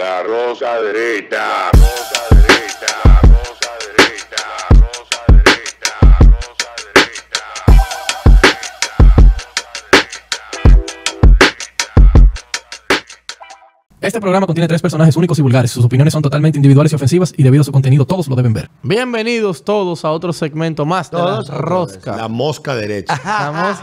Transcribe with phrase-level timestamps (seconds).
[0.00, 1.89] La rosa derecha.
[14.10, 15.70] Este programa contiene tres personajes únicos y vulgares.
[15.70, 18.52] Sus opiniones son totalmente individuales y ofensivas y debido a su contenido todos lo deben
[18.52, 18.68] ver.
[18.82, 22.16] Bienvenidos todos a otro segmento más de Todos la rosca.
[22.16, 23.14] La mosca derecha.
[23.14, 23.78] Estamos-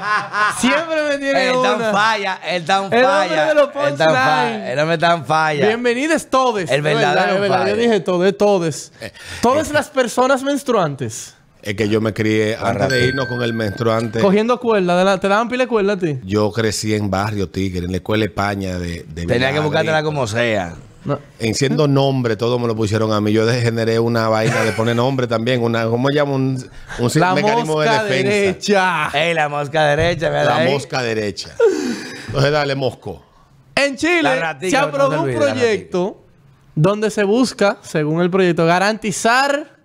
[0.59, 1.91] Siempre me tiene El tan una.
[1.93, 3.45] falla, el tan El hombre falla.
[3.45, 4.71] de los el tan falla.
[4.73, 5.67] El hombre tan falla.
[5.67, 6.69] Bienvenidos todes.
[6.71, 7.81] El De verdad, verdadero de verdad, Yo padre.
[7.83, 8.91] dije todo, de todes.
[9.41, 11.35] Todas las personas menstruantes.
[11.61, 14.97] Es que yo me crié, antes de irnos con el menstruante, Cogiendo cuerda.
[14.97, 16.17] de la- ¿Te daban pila de cuerda a ti?
[16.23, 20.27] yo crecí en Barrio Tigre, en la escuela España de, de Tenía que buscártela como
[20.27, 20.75] sea.
[21.03, 21.19] No.
[21.39, 23.31] En siendo nombre, todo me lo pusieron a mí.
[23.31, 25.61] Yo generé una vaina de poner nombre también.
[25.63, 26.35] Una, ¿Cómo llamo?
[26.35, 26.61] Un,
[26.99, 28.29] un La mecanismo de mosca defensa.
[28.29, 29.09] derecha.
[29.13, 30.65] Ey, la mosca derecha, ¿verdad?
[30.65, 31.49] La mosca derecha.
[32.27, 33.23] Entonces dale mosco.
[33.75, 34.29] En Chile
[34.61, 36.23] se no aprobó se un olvide, proyecto
[36.75, 39.76] donde se busca, según el proyecto, garantizar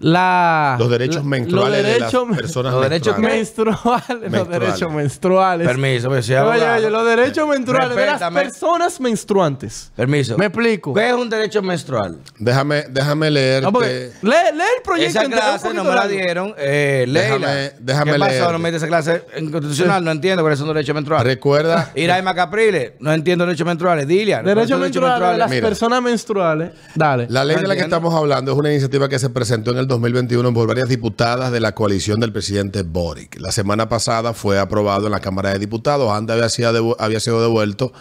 [0.00, 4.20] la, Los derechos la- menstruales los derechos, de las personas los derechos menstruales.
[4.20, 5.66] menstruales, los derechos menstruales.
[5.66, 9.92] Permiso, pues soy Oye, oye, los derechos menstruales de las personas menstruantes.
[9.94, 10.38] Permiso.
[10.38, 10.94] Me explico.
[10.94, 12.18] ¿Qué es un derecho menstrual?
[12.38, 13.70] Déjame, déjame leerte.
[13.70, 13.86] No, lee,
[14.22, 15.20] lee el proyecto.
[15.20, 16.54] Esa clase no me la dieron.
[16.56, 17.36] Eh, léela.
[17.38, 18.52] Déjame- déjame ¿Qué pasó?
[18.52, 20.02] No mete esa clase en constitucional.
[20.02, 21.26] No entiendo cuáles son los derechos menstruales.
[21.26, 22.92] Recuerda, Iraima Capriles.
[23.00, 24.06] No entiendo derechos menstruales.
[24.08, 24.40] Dilia.
[24.42, 25.68] ¿cuáles Derechos menstruales de las Mira.
[25.68, 26.70] personas menstruales.
[26.94, 27.26] Dale.
[27.28, 29.86] La ley de la que estamos hablando es una iniciativa que se presentó en el
[29.90, 33.40] 2021 por varias diputadas de la coalición del presidente Boric.
[33.40, 36.10] La semana pasada fue aprobado en la Cámara de Diputados.
[36.12, 37.92] Antes había sido, había sido devuelto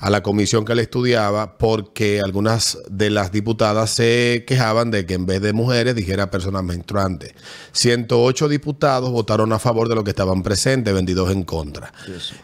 [0.00, 5.14] a la comisión que le estudiaba porque algunas de las diputadas se quejaban de que
[5.14, 7.34] en vez de mujeres dijera personas menstruantes.
[7.72, 11.92] 108 diputados votaron a favor de lo que estaban presentes, 22 en contra.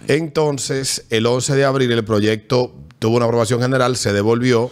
[0.08, 4.70] Entonces, el 11 de abril el proyecto tuvo una aprobación general, se devolvió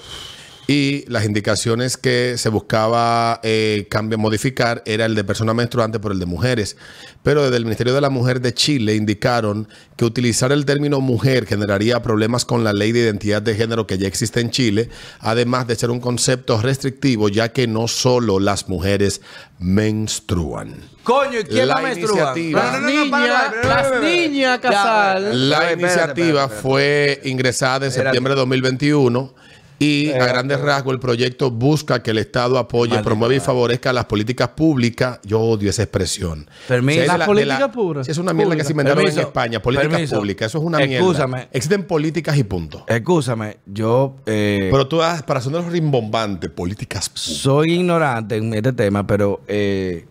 [0.66, 6.12] y las indicaciones que se buscaba eh, cambiar, modificar era el de personas menstruantes por
[6.12, 6.76] el de mujeres.
[7.22, 11.46] Pero desde el Ministerio de la Mujer de Chile indicaron que utilizar el término mujer
[11.46, 14.88] generaría problemas con la ley de identidad de género que ya existe en Chile,
[15.20, 19.20] además de ser un concepto restrictivo, ya que no solo las mujeres
[19.58, 20.76] menstruan.
[21.02, 22.32] Coño, ¿y quién La la, menstrua?
[22.36, 22.64] iniciativa.
[22.72, 25.50] Las niñas, las niñas Casal.
[25.50, 29.42] La iniciativa fue ingresada en septiembre de 2021
[29.82, 30.32] y a Espérate.
[30.32, 34.48] grandes rasgos el proyecto busca que el Estado apoye, Maldita promueva y favorezca las políticas
[34.50, 35.18] públicas.
[35.24, 36.48] Yo odio esa expresión.
[36.68, 36.94] Permiso.
[36.94, 38.08] Si es de Las la- políticas públicas.
[38.08, 39.20] Es una mierda que se inventaron Permiso.
[39.20, 39.60] en España.
[39.62, 40.16] Políticas Permiso.
[40.16, 40.46] públicas.
[40.50, 40.96] Eso es una mierda.
[40.96, 41.48] Excúsame.
[41.52, 42.84] Existen políticas y punto.
[42.86, 47.36] Escúchame, yo eh, Pero tú das para sonar rimbombante, políticas públicas.
[47.38, 50.06] soy ignorante en este tema, pero eh,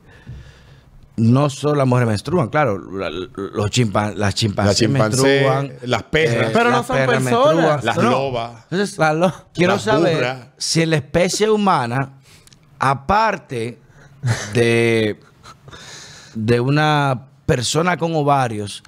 [1.24, 5.72] no solo las mujeres menstruan, claro, la- los chimpan, las Las chimpancés chimpancés, menstruan.
[5.84, 7.84] las perras, Pero no las son perras personas.
[7.84, 8.10] las No, no.
[8.12, 8.52] lobas.
[8.72, 10.38] Entonces, La lo- quiero las saber burras.
[10.58, 12.14] si la especie humana,
[12.80, 13.80] aparte
[14.54, 15.20] de,
[16.34, 18.82] de una persona con ovarios,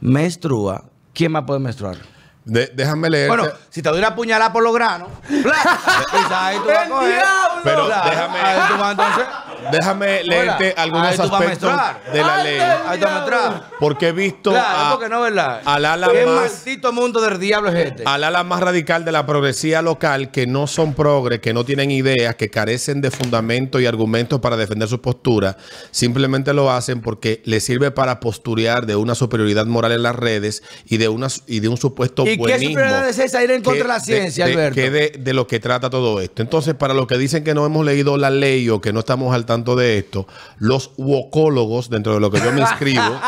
[0.00, 0.84] menstrua,
[1.14, 1.96] ¿quién más puede menstruar?
[2.44, 3.28] De- déjame leer.
[3.28, 7.22] Bueno, si te doy una puñalada por los granos, quizá ahí tú vas a coger.
[7.62, 9.24] Pero déjame- ahí tú vas entonces.
[9.70, 10.82] Déjame leerte Hola.
[10.82, 11.70] algunos Ahí tú vas a aspectos
[12.12, 12.58] de la ley.
[12.60, 13.62] Ahí a.
[13.78, 15.60] Porque he visto Claro, a- porque no es verdad.
[15.64, 16.34] al ala ¿Qué más-
[16.64, 18.02] maldito mundo del diablo es este?
[18.06, 21.90] al ala más radical de la progresía local que no son progres, que no tienen
[21.90, 25.56] ideas, que carecen de fundamento y argumentos para defender su postura,
[25.90, 30.62] simplemente lo hacen porque les sirve para posturear de una superioridad moral en las redes
[30.86, 32.68] y de una y de un supuesto ¿Y qué buenismo.
[32.70, 33.42] superioridad es esa?
[33.42, 34.74] Ir en contra de la ciencia, de- Alberto.
[34.74, 36.42] que de, de lo que trata todo esto.
[36.42, 39.34] Entonces, para los que dicen que no hemos leído la ley o que no estamos
[39.34, 40.26] al tanto de esto,
[40.58, 43.20] los uocólogos, dentro de lo que yo me inscribo,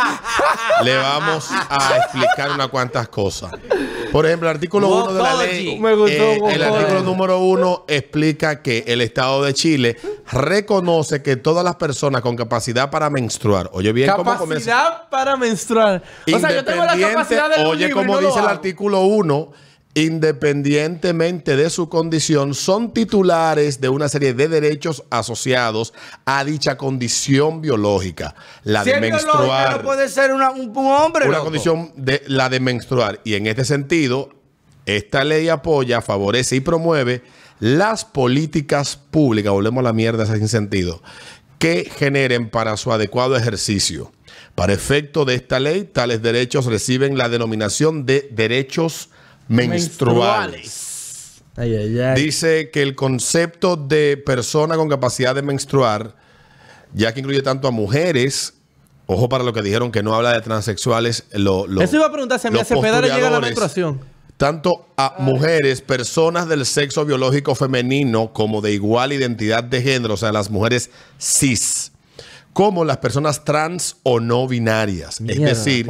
[0.83, 3.53] le vamos a explicar unas cuantas cosas.
[4.11, 5.67] Por ejemplo, el artículo 1 de la ley.
[5.67, 5.81] Uocology.
[5.81, 9.97] Me gustó eh, el artículo número 1 explica que el Estado de Chile
[10.31, 14.71] reconoce que todas las personas con capacidad para menstruar, oye bien cómo comienza.
[14.71, 16.03] Capacidad para menstruar.
[16.33, 19.53] O sea, yo tengo la capacidad de Oye, como dice el artículo 1,
[19.95, 27.61] independientemente de su condición, son titulares de una serie de derechos asociados a dicha condición
[27.61, 28.35] biológica,
[28.65, 29.77] la Si de menstruar.
[29.79, 31.25] no puede ser una- un, un hombre.
[31.27, 31.45] una loco.
[31.45, 33.21] condición de la de menstruar.
[33.25, 34.31] Y en este sentido,
[34.87, 37.23] esta ley apoya, favorece y promueve
[37.61, 41.03] las políticas públicas, volvemos a la mierda sin sentido,
[41.59, 44.13] que generen para su adecuado ejercicio.
[44.55, 49.09] Para efecto de esta ley, tales derechos reciben la denominación de derechos
[49.49, 51.43] menstruales.
[51.57, 52.23] Ay, ay, ay.
[52.23, 56.17] Dice que el concepto de persona con capacidad de menstruar,
[56.93, 58.55] ya que incluye tanto a mujeres,
[59.07, 62.11] ojo para lo que dijeron que no habla de transexuales, lo, lo- Eso iba a
[62.13, 64.01] preguntar si a mí le llega la menstruación.
[64.37, 70.17] tanto a mujeres, personas del sexo biológico femenino, como de igual identidad de género, o
[70.17, 71.93] sea, las mujeres cis,
[72.55, 75.21] como las personas trans o no binarias.
[75.21, 75.87] Mierda, es decir,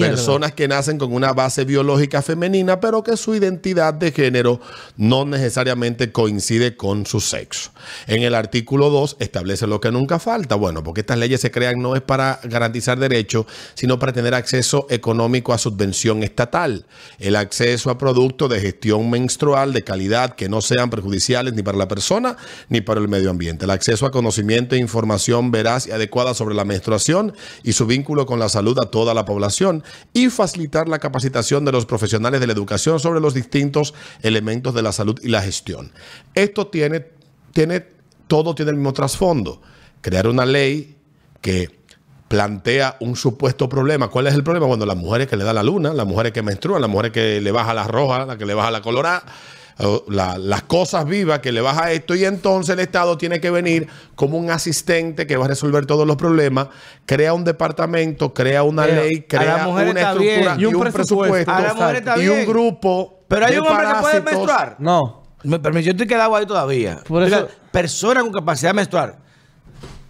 [0.00, 4.60] personas que nacen con una base biológica femenina, pero que su identidad de género
[4.96, 7.72] no necesariamente coincide con su sexo.
[8.06, 10.54] En el artículo 2 establece lo que nunca falta.
[10.54, 14.86] Bueno, porque estas leyes se crean no es para garantizar derechos, sino para tener acceso
[14.90, 16.86] económico a subvención estatal.
[17.18, 21.76] El acceso a productos de gestión menstrual de calidad que no sean perjudiciales ni para
[21.76, 22.36] la persona
[22.68, 23.64] ni para el medio ambiente.
[23.64, 26.03] El acceso a conocimiento e información veraz y adecuada
[26.34, 30.88] sobre la menstruación y su vínculo con la salud a toda la población y facilitar
[30.88, 35.18] la capacitación de los profesionales de la educación sobre los distintos elementos de la salud
[35.22, 35.92] y la gestión.
[36.34, 37.06] Esto tiene,
[37.52, 37.86] tiene,
[38.26, 39.60] todo tiene el mismo trasfondo.
[40.00, 40.96] Crear una ley
[41.40, 41.84] que
[42.28, 44.08] plantea un supuesto problema.
[44.08, 44.66] ¿Cuál es el problema?
[44.66, 47.40] Cuando las mujeres que le da la luna, las mujeres que menstruan, las mujeres que
[47.40, 49.24] le baja la roja, la que le baja la colorada,
[50.08, 53.88] la- las cosas vivas que le baja esto y entonces el Estado tiene que venir
[54.14, 56.68] como un asistente que va a resolver todos los problemas,
[57.06, 60.60] crea un departamento, crea una Pero ley, a crea una estructura bien.
[60.60, 63.86] y un, presupuesto, A la mujer está y un grupo Pero hay de un hombre
[63.88, 64.76] que puede menstruar.
[64.78, 65.22] No.
[65.42, 67.00] Me permite, yo estoy quedado ahí todavía.
[67.06, 69.16] Por eso- Oiga, persona con capacidad menstrual.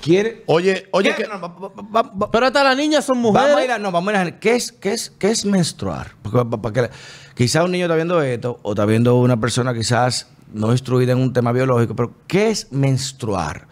[0.00, 0.42] ¿Quiere?
[0.46, 1.22] Oye, oye, ¿Qué?
[1.22, 3.46] que, No, va- va- va- va- Pero hasta las niñas son mujeres.
[3.48, 5.46] Vamos a ir a, no, vamos a ir a, ¿qué es, qué es, qué es
[5.46, 6.12] menstruar?
[6.22, 6.90] Porque, pa- pa- que-
[7.34, 11.18] quizás un niño está viendo esto, o está viendo una persona quizás no instruida en
[11.18, 13.66] un tema biológico, pero ¿qué es menstruar?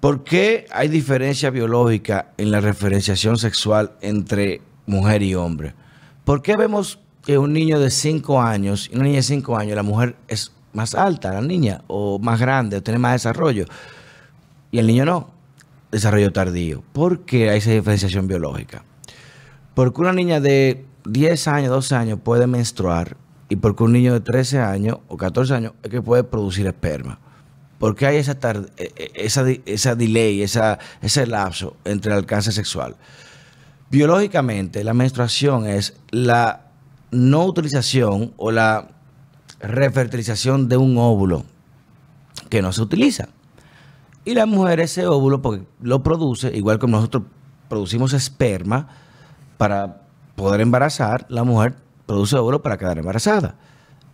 [0.00, 5.74] ¿Por qué hay diferencia biológica en la referenciación sexual entre mujer y hombre?
[6.24, 9.76] ¿Por qué vemos que un niño de 5 años y una niña de 5 años,
[9.76, 13.64] la mujer es más alta, la niña, o más grande, o tiene más desarrollo,
[14.70, 15.30] y el niño no?
[15.90, 16.82] Desarrollo tardío.
[16.92, 18.84] ¿Por qué hay esa diferenciación biológica?
[19.74, 23.16] Porque una niña de 10 años, 12 años puede menstruar
[23.48, 27.18] y porque un niño de 13 años o 14 años es que puede producir esperma.
[27.78, 32.52] ¿Por qué hay esa, eh, eh, esa, esa delay, esa, ese lapso entre el alcance
[32.52, 32.96] sexual?
[33.90, 36.68] Biológicamente, la menstruación es la
[37.10, 38.88] no utilización o la
[39.60, 41.44] refertilización de un óvulo
[42.48, 43.28] que no se utiliza.
[44.24, 47.24] Y la mujer ese óvulo porque lo produce, igual como nosotros
[47.68, 48.88] producimos esperma
[49.58, 50.03] para
[50.36, 51.74] poder embarazar, la mujer
[52.06, 53.56] produce óvulo para quedar embarazada.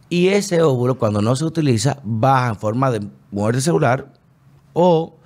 [0.08, 4.12] Y ese óvulo cuando no se utiliza baja en forma de muerte celular
[4.72, 5.16] o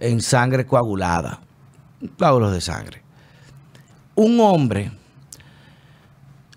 [0.00, 1.40] en sangre coagulada,
[2.18, 3.02] coágulos de sangre.
[4.16, 4.92] Un hombre,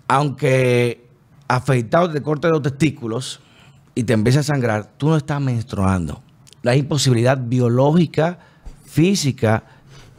[0.06, 1.08] aunque
[1.46, 3.40] afeitado te corte los testículos
[3.94, 6.22] y te empieza a sangrar, tú no estás menstruando.
[6.62, 8.38] La imposibilidad biológica,
[8.84, 9.64] física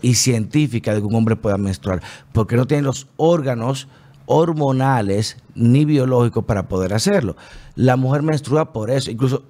[0.02, 2.02] y científica de que un hombre pueda menstruar,
[2.32, 3.88] porque no tiene los órganos
[4.26, 7.36] hormonales ni biológicos para poder hacerlo.
[7.76, 9.44] La mujer menstrua por eso, incluso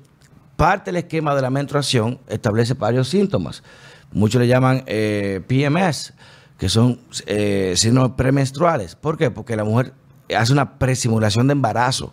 [0.56, 3.64] parte del esquema de la menstruación establece varios síntomas.
[4.12, 6.14] Muchos le llaman eh, PMS,
[6.58, 8.96] que son eh, signos premenstruales.
[8.96, 9.32] ¿Por qué?
[9.32, 9.94] Porque la mujer
[10.36, 12.12] hace una presimulación de embarazo.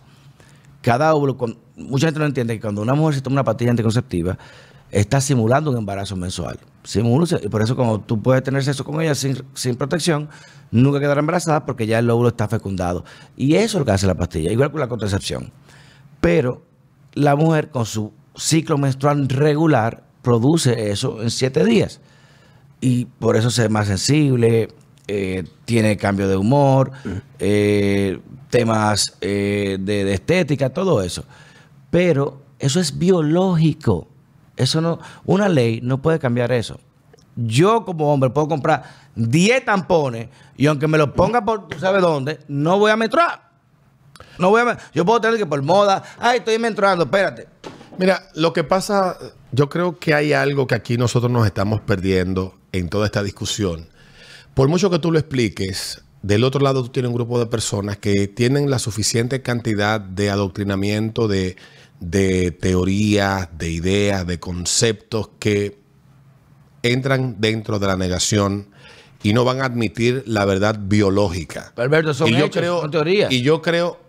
[0.81, 3.71] Cada óvulo, con- mucha gente no entiende que cuando una mujer se toma una pastilla
[3.71, 4.37] anticonceptiva,
[4.91, 6.59] está simulando un embarazo mensual.
[6.83, 10.29] Simula, y por eso cuando tú puedes tener sexo con ella sin, sin protección,
[10.71, 13.03] nunca quedará embarazada porque ya el óvulo está fecundado.
[13.35, 15.51] Y eso es lo que hace la pastilla, igual con la contracepción.
[16.21, 16.63] Pero
[17.13, 21.99] la mujer con su ciclo menstrual regular produce eso en siete días.
[22.79, 24.69] Y por eso se ve más sensible,
[25.07, 26.91] eh, tiene cambio de humor,
[27.39, 31.25] eh, temas eh, de estética, todo eso.
[31.89, 34.07] Pero eso es biológico.
[34.57, 36.79] Eso no, una ley no puede cambiar eso.
[37.35, 38.83] Yo como hombre puedo comprar
[39.15, 43.47] 10 tampones y aunque me lo ponga por tú sabes dónde, no voy a menstruar.
[44.39, 47.47] No voy a, yo puedo tener que por moda, ay, estoy menstruando, espérate.
[47.99, 49.17] Mira, lo que pasa,
[49.51, 53.87] yo creo que hay algo que aquí nosotros nos estamos perdiendo en toda esta discusión.
[54.53, 57.97] Por mucho que tú lo expliques, del otro lado tú tienes un grupo de personas
[57.97, 61.55] que tienen la suficiente cantidad de adoctrinamiento, de,
[61.99, 65.79] de teorías, de ideas, de conceptos que
[66.83, 68.69] entran dentro de la negación
[69.23, 71.73] y no van a admitir la verdad biológica.
[71.75, 73.31] Alberto, son y yo hechos, creo, son teorías.
[73.31, 73.99] Y yo creo,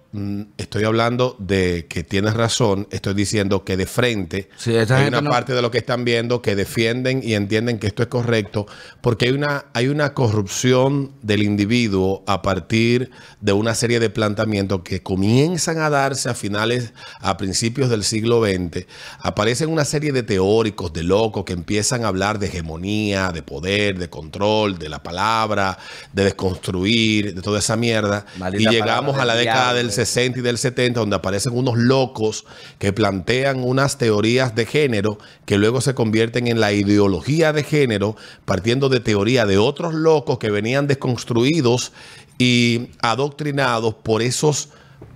[0.56, 5.28] estoy hablando de que tienes razón, estoy diciendo que de frente Sí, hay una no-
[5.28, 8.66] parte de lo que están viendo que defienden y entienden que esto es correcto,
[9.02, 13.10] porque hay una, hay una corrupción del individuo a partir
[13.42, 18.42] de una serie de planteamientos que comienzan a darse a finales, a principios del siglo
[18.42, 18.86] XX.
[19.20, 23.98] Aparecen una serie de teóricos, de locos, que empiezan a hablar de hegemonía, de poder,
[23.98, 25.76] de control, de la palabra,
[26.14, 28.24] de desconstruir, de toda esa mierda.
[28.38, 29.97] Maldita y llegamos a la década del esa.
[29.98, 32.44] 60 y del 70, donde aparecen unos locos
[32.78, 38.16] que plantean unas teorías de género que luego se convierten en la ideología de género,
[38.44, 41.92] partiendo de teoría de otros locos que venían desconstruidos
[42.38, 44.68] y adoctrinados por esos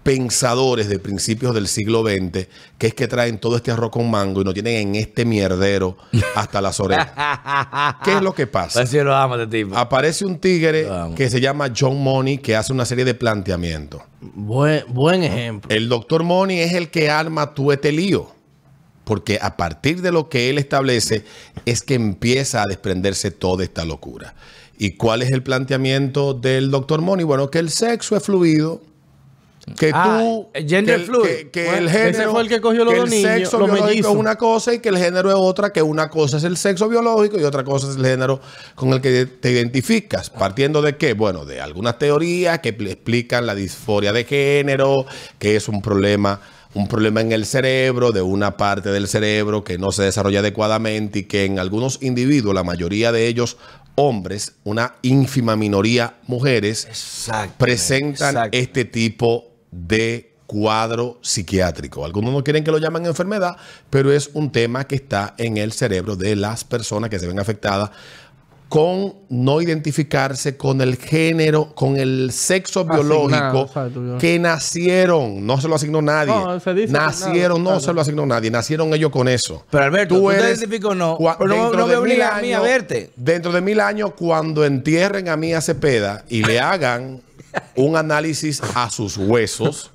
[0.02, 2.46] pensadores de principios del siglo XX,
[2.78, 5.96] que es que traen todo este arroz con mango y nos tienen en este mierdero
[6.34, 7.10] hasta las orejas.
[8.04, 8.80] ¿Qué es lo que pasa?
[8.80, 9.76] Pues sí lo amo este tipo.
[9.76, 14.02] Aparece un tigre que se llama John Money que hace una serie de planteamientos.
[14.20, 15.74] Buen, buen ejemplo.
[15.74, 18.32] El doctor Money es el que arma tu este lío.
[19.04, 21.24] Porque a partir de lo que él establece
[21.66, 24.34] es que empieza a desprenderse toda esta locura.
[24.78, 27.24] ¿Y cuál es el planteamiento del doctor Money?
[27.24, 28.80] Bueno, que el sexo es fluido.
[29.78, 30.48] Que Ah, tú.
[30.66, 31.28] gender que, fluid.
[31.28, 32.32] que- que Bueno, el ese género.
[32.32, 34.12] fue el que cogió los que dos el niños, sexo los biológico mellizos.
[34.12, 36.88] es una cosa y que el género es otra, que una cosa es el sexo
[36.88, 38.40] biológico y otra cosa es el género
[38.74, 40.30] con el que te identificas.
[40.30, 41.12] ¿Partiendo de qué?
[41.12, 45.06] Bueno, de algunas teorías que pl- explican la disforia de género,
[45.38, 46.40] que es un problema,
[46.74, 51.20] un problema en el cerebro, de una parte del cerebro que no se desarrolla adecuadamente
[51.20, 53.58] y que en algunos individuos, la mayoría de ellos
[53.94, 56.88] hombres, una ínfima minoría mujeres,
[57.58, 62.04] presentan este tipo de cuadro psiquiátrico.
[62.04, 63.56] Algunos no quieren que lo llamen enfermedad,
[63.90, 67.40] pero es un tema que está en el cerebro de las personas que se ven
[67.40, 67.90] afectadas
[68.68, 75.68] con no identificarse con el género, con el sexo Asignado, biológico que nacieron, no se
[75.68, 76.32] lo asignó nadie.
[76.32, 77.80] No, se dice nacieron, no claro.
[77.84, 79.66] se lo asignó nadie, nacieron ellos con eso.
[79.70, 82.52] Pero Alberto, tú te identificas o no, pero no- me de obliga mil a mí
[82.54, 83.10] a verte.
[83.14, 87.20] Dentro de mil años, cuando entierren a mí a Cepeda y le hagan
[87.76, 89.90] un análisis a sus huesos,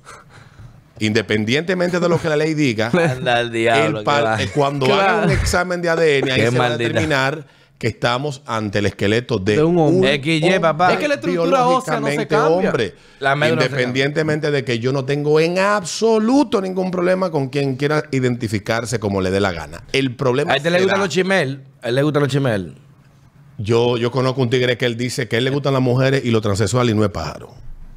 [0.98, 2.90] independientemente de lo que la ley diga,
[3.52, 4.00] diablo.
[4.00, 4.04] el
[4.36, 7.46] que eh, cuando hagan un examen de ADN, ahí Qué se va a determinar
[7.78, 10.20] que estamos ante el esqueleto de, De un hombre.
[10.20, 10.92] XY, papá.
[10.92, 12.68] Es que la estructura ósea no se biológicamente cambia.
[12.70, 12.94] hombre.
[13.20, 17.48] La médula no se Independientemente de que yo no tengo en absoluto ningún problema con
[17.48, 19.84] quien quiera identificarse como le dé la gana.
[19.92, 21.62] El problema A este le gustan los chimel.
[21.80, 22.74] A él le gustan los chimel.
[23.58, 26.24] Yo, yo conozco un tigre que él dice que a él le gustan las mujeres
[26.24, 27.50] y lo transexual y no es pájaro.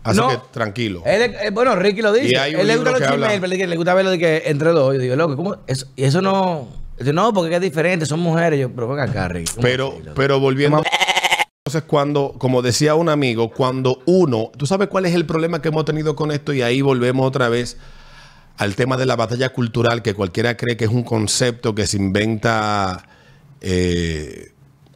[0.03, 0.29] Así No.
[0.29, 1.03] que tranquilo.
[1.05, 2.37] Él, eh, bueno, Ricky lo Y dice.
[2.39, 4.17] hay un Él le gustan los que habla- chimel, pero le, le gusta verlo de
[4.19, 4.93] que entre dos.
[4.95, 5.57] Yo digo, loco, ¿cómo?
[5.67, 6.67] Eso, y eso no.
[6.97, 8.59] Dice, no, porque es diferente, son mujeres.
[8.59, 9.51] Yo, pero ven acá, Ricky.
[9.51, 10.81] ¿cómo Pero, así, pero volviendo.
[11.63, 15.67] Entonces, cuando, como decía un amigo, cuando uno, tú sabes cuál es el problema que
[15.69, 17.77] hemos tenido con esto, y ahí volvemos otra vez
[18.57, 21.97] al tema de la batalla cultural, que cualquiera cree que es un concepto que se
[21.97, 23.07] inventa
[23.61, 24.49] eh,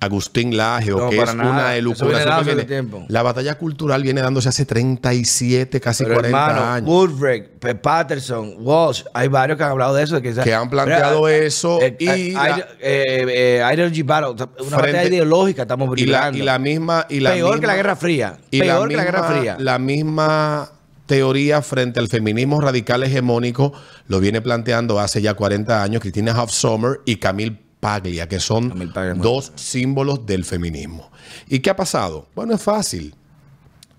[0.06, 1.50] Agustín Laje o No, que es nada.
[1.50, 2.46] una viene elucubración.
[2.46, 3.06] viene-.
[3.10, 6.90] La batalla cultural viene dándose hace 37, casi Pero 40 hermano, años.
[6.90, 7.50] Woodrick.
[7.82, 10.22] Patterson, Walsh, hay varios que han hablado de eso.
[10.22, 13.64] Que, Que han planteado eso eh, y eh, la- eh, eh,
[13.98, 16.38] eh, Battle, una Frente- batalla ideológica estamos y la, brindando.
[16.38, 17.06] y la misma.
[17.10, 18.38] Y la Peor que la Guerra Fría.
[18.52, 19.58] Y Peor que la Guerra Fría.
[19.60, 20.72] La misma
[21.06, 23.74] teoría frente al feminismo radical hegemónico
[24.08, 28.92] lo viene planteando hace ya 40 años Cristina Hoff Sommer y Camille Paglia, que son
[28.92, 31.12] Paglia dos símbolos del feminismo.
[31.48, 32.28] ¿Y qué ha pasado?
[32.34, 33.14] Bueno, es fácil.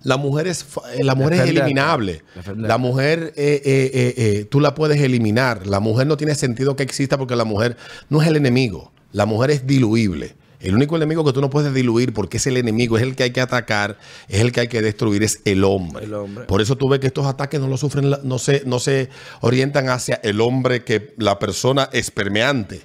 [0.02, 2.25] La mujer es, eh, la mujer es eliminable.
[2.35, 2.69] Defender.
[2.69, 5.69] La mujer, eh, eh, eh, eh, tú la puedes eliminar.
[5.69, 7.76] La mujer no tiene sentido que exista porque la mujer
[8.09, 8.90] no es el enemigo.
[9.12, 10.35] La mujer es diluible.
[10.59, 13.23] El único enemigo que tú no puedes diluir porque es el enemigo, es el que
[13.23, 16.07] hay que atacar, es el que hay que destruir, es el hombre.
[16.07, 16.47] El hombre.
[16.47, 19.11] Por eso tú ves que estos ataques no lo sufren, no se, no se
[19.43, 22.83] orientan hacia el hombre que la persona espermeante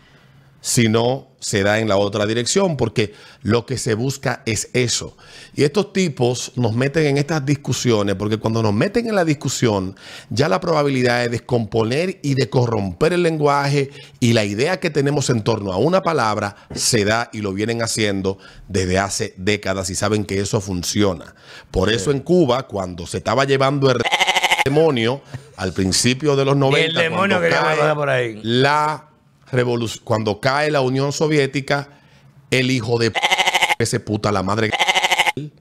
[0.61, 5.17] sino se da en la otra dirección, porque lo que se busca es eso.
[5.55, 9.95] Y estos tipos nos meten en estas discusiones, porque cuando nos meten en la discusión,
[10.29, 13.89] ya la probabilidad de descomponer y de corromper el lenguaje
[14.19, 17.81] y la idea que tenemos en torno a una palabra se da y lo vienen
[17.81, 18.37] haciendo
[18.67, 21.33] desde hace décadas y saben que eso funciona.
[21.71, 23.97] Por eso en Cuba, cuando se estaba llevando el
[24.63, 25.21] demonio
[25.57, 28.39] al principio de los 90, el demonio cuando que llama cae cosas por ahí.
[28.43, 29.10] la
[30.03, 31.89] cuando cae la Unión Soviética,
[32.49, 33.19] el hijo de p-
[33.79, 34.69] ese puta, la madre
[35.35, 35.51] que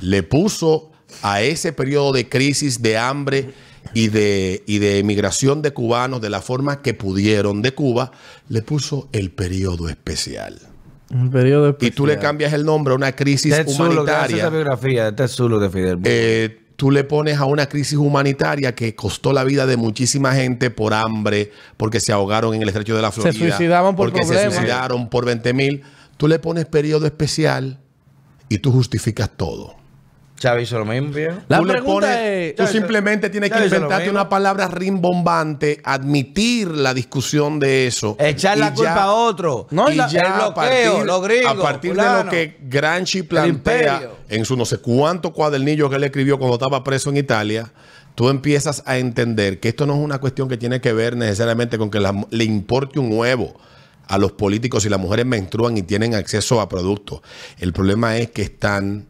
[0.00, 0.90] le puso
[1.22, 3.50] a ese periodo de crisis, de hambre
[3.94, 8.12] y de, y de emigración de cubanos de la forma que pudieron de Cuba,
[8.48, 10.58] le puso el periodo especial.
[11.10, 12.18] Un periodo Y tú le especial.
[12.30, 14.48] cambias el nombre a una crisis Ted que hace esa humanitaria.
[14.50, 15.98] biografía de Ted Zulu de Fidel.
[16.04, 20.70] Eh, tú le pones a una crisis humanitaria que costó la vida de muchísima gente
[20.70, 23.32] por hambre, porque se ahogaron en el estrecho de la Florida.
[23.32, 25.82] suicidaban por Porque se suicidaron por 20 mil.
[26.16, 27.80] Tú le pones periodo especial
[28.48, 29.74] y tú justificas todo.
[30.38, 31.38] Chávez hizo lo mismo, viejo.
[31.48, 36.68] La tú le pregunta pones- es- tú simplemente tienes que inventarte una palabra rimbombante, admitir
[36.68, 38.16] la discusión de eso.
[38.20, 39.66] Echar y la culpa ya- a otro.
[39.70, 42.56] No, y la- ya el a bloqueo, partir, los gringos, a partir de lo que
[42.62, 47.16] Gramsci plantea en su no sé cuánto cuadernillo que él escribió cuando estaba preso en
[47.16, 47.72] Italia,
[48.14, 51.78] tú empiezas a entender que esto no es una cuestión que tiene que ver necesariamente
[51.78, 53.54] con que la- le importe un huevo
[54.06, 57.20] a los políticos si las mujeres menstruan y tienen acceso a productos.
[57.58, 59.06] El problema es que están,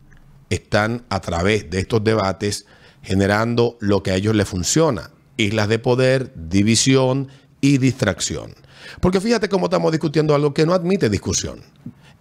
[0.50, 2.66] están a través de estos debates
[3.02, 5.10] generando lo que a ellos les funciona.
[5.36, 7.28] Islas de poder, división
[7.60, 8.54] y distracción.
[9.00, 11.62] Porque fíjate cómo estamos discutiendo algo que no admite discusión.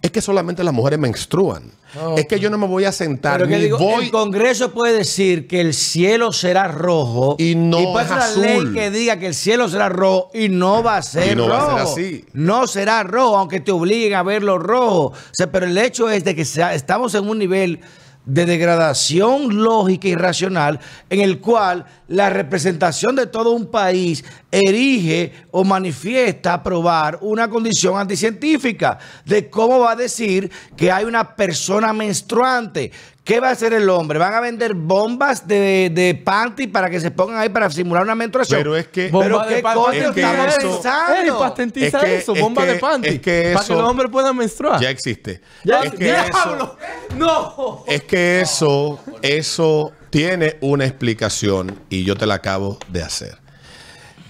[0.00, 1.72] Es que solamente las mujeres menstruan.
[2.16, 4.70] Es que yo no me voy a sentar Pero que ni digo, voy el Congreso
[4.72, 8.42] puede decir que el cielo será rojo Y no es azul.
[8.42, 11.66] ley que diga que el cielo será rojo y no va a ser no rojo.
[11.74, 12.24] va a ser así.
[12.32, 15.06] No será rojo, aunque te obliguen a verlo rojo.
[15.06, 17.80] O sea, pero el hecho es de que estamos en un nivel
[18.28, 25.32] de degradación lógica y racional en el cual la representación de todo un país erige
[25.50, 31.94] o manifiesta aprobar una condición anticientífica de cómo va a decir que hay una persona
[31.94, 32.92] menstruante.
[33.28, 34.18] ¿Qué va a hacer el hombre?
[34.18, 38.14] ¿Van a vender bombas de, de panty para que se pongan ahí para simular una
[38.14, 38.58] menstruación?
[38.60, 41.14] Pero es que- ¿Pero qué coño Es que estamos eso- pensando?
[41.14, 43.08] Ey, patentiza Es que- eso, es bomba que- de panty.
[43.10, 44.80] es que para que eso- los hombres puedan menstruar.
[44.80, 45.42] Ya existe.
[45.62, 46.78] Ya- es que ¡Diablo!
[46.78, 47.84] eso, ¡No!
[47.86, 53.36] es que eso, eso tiene una explicación y yo te la acabo de hacer.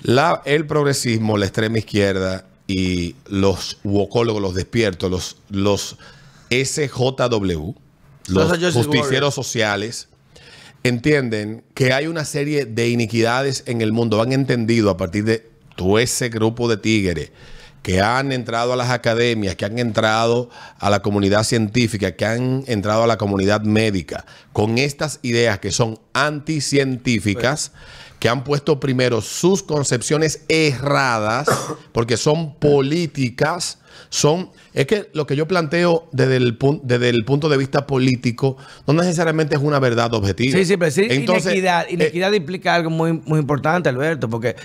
[0.03, 5.99] La, el progresismo, la extrema izquierda y los wokólogos, los despiertos, los, los
[6.51, 7.75] SJW,
[8.29, 10.09] los justicieros sociales,
[10.83, 14.23] entienden que hay una serie de iniquidades en el mundo.
[14.23, 17.31] Han entendido a partir de todo ese grupo de tigres
[17.83, 22.65] que han entrado a las academias, que han entrado a la comunidad científica, que han
[22.67, 27.73] entrado a la comunidad médica, con estas ideas que son anticientíficas,
[28.19, 31.49] que han puesto primero sus concepciones erradas,
[31.93, 33.79] porque son políticas,
[34.09, 38.57] son, es que lo que yo planteo desde el, desde el punto de vista político
[38.87, 40.57] no necesariamente es una verdad objetiva.
[40.59, 41.83] Sí, sí, pero sí, Entonces, inequidad.
[41.89, 44.57] eh, Inequidad implica algo muy, muy importante, Alberto, porque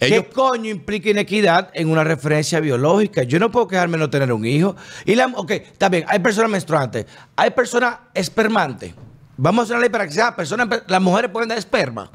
[0.00, 3.22] Ellos- ¿qué coño implica inequidad en una referencia biológica?
[3.22, 4.76] Yo no puedo quejarme de no tener un hijo.
[5.04, 5.52] Y la, ok,
[5.90, 8.92] bien, hay personas menstruantes, hay personas espermantes.
[9.36, 12.10] Vamos a hacer una ley para que sea personas, las mujeres pueden dar esperma.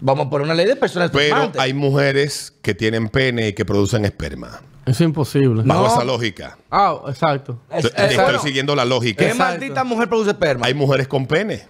[0.00, 1.60] Vamos a poner una ley de personas Pero espermantes.
[1.60, 4.60] hay mujeres que tienen pene y que producen esperma.
[4.86, 5.62] Es imposible.
[5.64, 5.86] Bajo No.
[5.88, 6.58] esa lógica.
[6.70, 7.58] Ah, exacto.
[7.70, 9.24] Es- Estoy, es- estoy bueno, siguiendo la lógica.
[9.24, 9.52] ¿Qué Exacto.
[9.52, 10.66] maldita mujer produce esperma?
[10.66, 11.66] Hay mujeres con pene.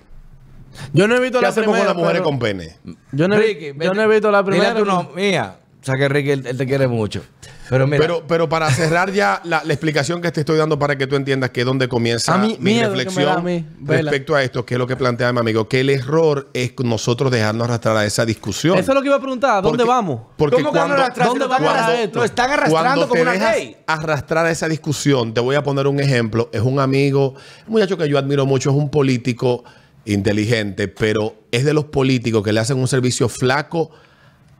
[0.92, 1.86] Yo no he visto ¿Qué la hacemos primera.
[1.94, 2.76] con las mujeres pero- con pene?
[3.12, 4.70] Yo no, he- Ricky, yo no he visto la primera.
[4.74, 5.56] Dile tú no, mía.
[5.84, 7.22] O sea que Ricky, él, él te quiere mucho.
[7.68, 7.98] Pero mira.
[8.00, 11.14] Pero, pero para cerrar ya la, la explicación que te estoy dando para que tú
[11.14, 14.74] entiendas que es donde comienza A mí, mi reflexión a mí, respecto a esto, que
[14.76, 18.24] es lo que plantea mi amigo, que el error es nosotros dejarnos arrastrar a esa
[18.24, 18.78] discusión.
[18.78, 19.58] Eso es lo que iba a preguntar.
[19.58, 20.20] ¿A ¿Dónde Porque- vamos?
[20.38, 21.28] Porque ¿Cómo cuando, arrastrar?
[21.28, 22.18] ¿Dónde van a esto?
[22.20, 23.76] Lo están arrastrando Cuando como te una dejas ley.
[23.86, 26.48] arrastrar a esa discusión, te voy a poner un ejemplo.
[26.50, 27.34] Es un amigo,
[27.66, 29.64] un muchacho que yo admiro mucho, es un político
[30.06, 33.90] inteligente, pero es de los políticos que le hacen un servicio flaco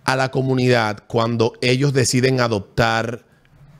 [0.04, 3.24] a la comunidad cuando ellos deciden adoptar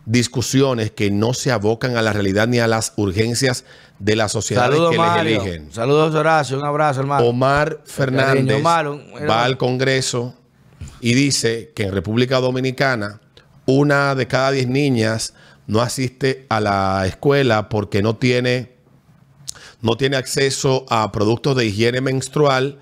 [0.07, 3.65] discusiones que no se abocan a la realidad ni a las urgencias
[3.99, 5.73] de la sociedad Saludos, que les eligen.
[5.73, 6.59] Saludos, Horacio.
[6.59, 7.25] Un abrazo, hermano.
[7.27, 8.87] Omar Fernández Omar,
[9.29, 10.35] va al Congreso
[11.01, 13.21] y dice que en República Dominicana
[13.67, 15.35] una de cada diez niñas
[15.67, 18.75] no asiste a la escuela porque no tiene,
[19.81, 22.79] no tiene acceso a productos de higiene menstrual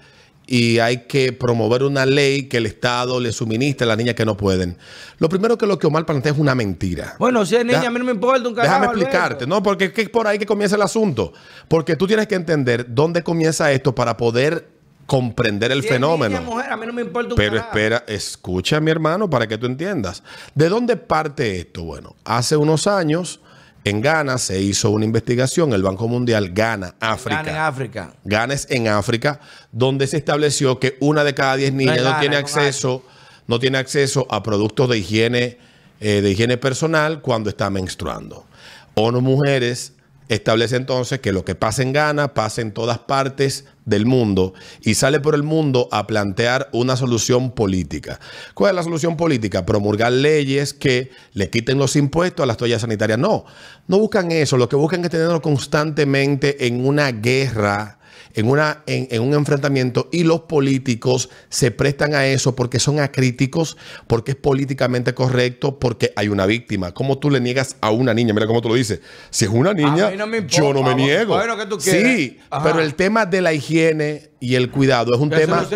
[0.54, 4.26] y hay que promover una ley que el Estado le suministre a las niñas que
[4.26, 4.76] no pueden.
[5.18, 7.14] Lo primero que lo que Omar plantea es una mentira.
[7.18, 8.74] Bueno, si es niña, Deja- a mí no me importa un carajo.
[8.74, 9.62] Déjame explicarte, ¿no?
[9.62, 11.32] Porque es que es por ahí que comienza el asunto.
[11.68, 14.68] Porque tú tienes que entender dónde comienza esto para poder
[15.06, 16.38] comprender el fenómeno.
[16.38, 17.68] niña, mujer, a mí no me importa un Pero carajo.
[17.70, 20.22] espera, escucha mi hermano para que tú entiendas.
[20.54, 21.82] ¿De dónde parte esto?
[21.84, 23.40] Bueno, hace unos años
[23.84, 27.42] en Ghana se hizo una investigación, el Banco Mundial, Ghana, África.
[27.42, 28.14] Gana en África.
[28.24, 29.40] Ghana es en África,
[29.72, 33.04] donde se estableció que una de cada diez niñas no, Ghana, tiene acceso,
[33.48, 35.58] no tiene acceso a productos de higiene,
[36.00, 38.46] eh, de higiene personal cuando está menstruando.
[38.94, 39.94] ONU Mujeres
[40.28, 44.94] establece entonces que lo que pasa en Ghana pasa en todas partes del mundo y
[44.94, 48.20] sale por el mundo a plantear una solución política.
[48.54, 49.66] ¿Cuál es la solución política?
[49.66, 53.18] Promulgar leyes que le quiten los impuestos a las toallas sanitarias.
[53.18, 53.44] No,
[53.88, 54.56] no buscan eso.
[54.56, 57.98] Lo que buscan es tenerlo constantemente en una guerra
[58.34, 63.00] en, una, en, en un enfrentamiento y los políticos se prestan a eso porque son
[63.00, 66.92] acríticos, porque es políticamente correcto, porque hay una víctima.
[66.92, 68.34] ¿Cómo tú le niegas a una niña?
[68.34, 69.00] Mira cómo tú lo dices.
[69.30, 70.46] Si es una niña, no importa.
[70.48, 71.38] yo no me niego.
[71.80, 72.64] Sí, Ajá.
[72.64, 75.66] pero el tema de la higiene y el cuidado es un Eso tema...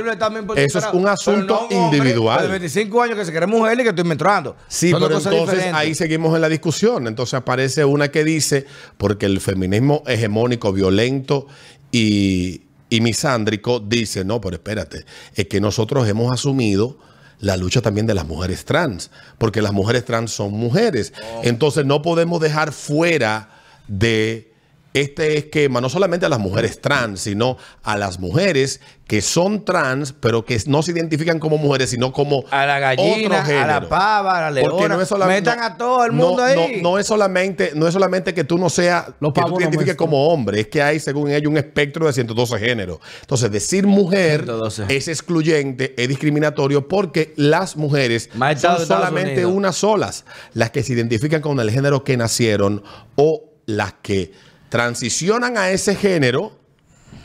[0.56, 2.42] Eso es un asunto no un hombre individual.
[2.42, 4.56] De 25 años que se quiere mujer y que estoy menstruando.
[4.66, 5.74] Sí, Son pero entonces diferentes.
[5.74, 7.06] ahí seguimos en la discusión.
[7.06, 8.66] Entonces aparece una que dice,
[8.98, 11.46] porque el feminismo hegemónico, violento
[11.96, 16.98] y, y misándrico dice, no, pero espérate, es que nosotros hemos asumido
[17.40, 21.12] la lucha también de las mujeres trans, porque las mujeres trans son mujeres.
[21.42, 23.50] Entonces no podemos dejar fuera
[23.88, 24.52] de
[25.00, 30.12] este esquema no solamente a las mujeres trans, sino a las mujeres que son trans,
[30.12, 33.88] pero que no se identifican como mujeres, sino como A la gallina, otro a la
[33.88, 34.96] pava, a la Porque leona.
[34.96, 36.80] no es Metan a todo el no- mundo ahí.
[36.82, 39.62] No, no es solamente, no es solamente que tú no seas, Los que tú te
[39.62, 42.98] identifiques como hombre, es que hay, según ellos, un espectro de 112 géneros.
[43.20, 44.84] Entonces, decir mujer 112.
[44.88, 49.52] es excluyente, es discriminatorio, porque las mujeres Más son Estados solamente Unidos.
[49.52, 52.82] unas solas, las que se identifican con el género que nacieron
[53.14, 54.32] o las que
[54.68, 56.52] transicionan a ese género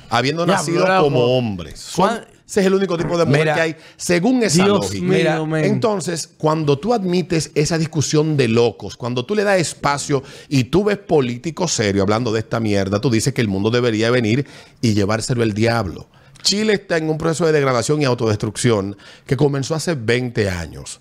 [0.10, 1.06] habiendo Ya, nacido bravo.
[1.06, 1.80] como hombres.
[1.80, 3.56] Son- ¿Cuán- ese es el único tipo de mujer Mira.
[3.56, 5.06] que hay, según esa Dios lógica.
[5.06, 5.42] Mira.
[5.66, 10.84] Entonces, cuando tú admites esa discusión de locos, cuando tú le das espacio y tú
[10.84, 14.46] ves políticos serios hablando de esta mierda, tú dices que el mundo debería venir
[14.82, 16.10] y llevárselo el diablo.
[16.42, 21.00] Chile está en un proceso de degradación y autodestrucción que comenzó hace 20 años.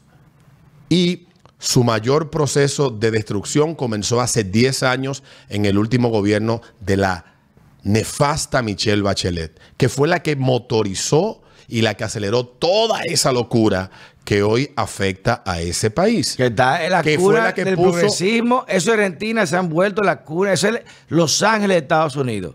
[0.88, 1.26] Y
[1.60, 7.24] su mayor proceso de destrucción comenzó hace 10 años en el último gobierno de la
[7.82, 13.90] nefasta Michelle Bachelet, que fue la que motorizó y la que aceleró toda esa locura
[14.24, 16.34] que hoy afecta a ese país.
[16.36, 18.64] Que está en la Que fue cura la que del puso- progresismo.
[18.68, 20.52] Eso en Argentina se han vuelto la cura.
[20.52, 22.54] Eso es Los Ángeles de Estados Unidos.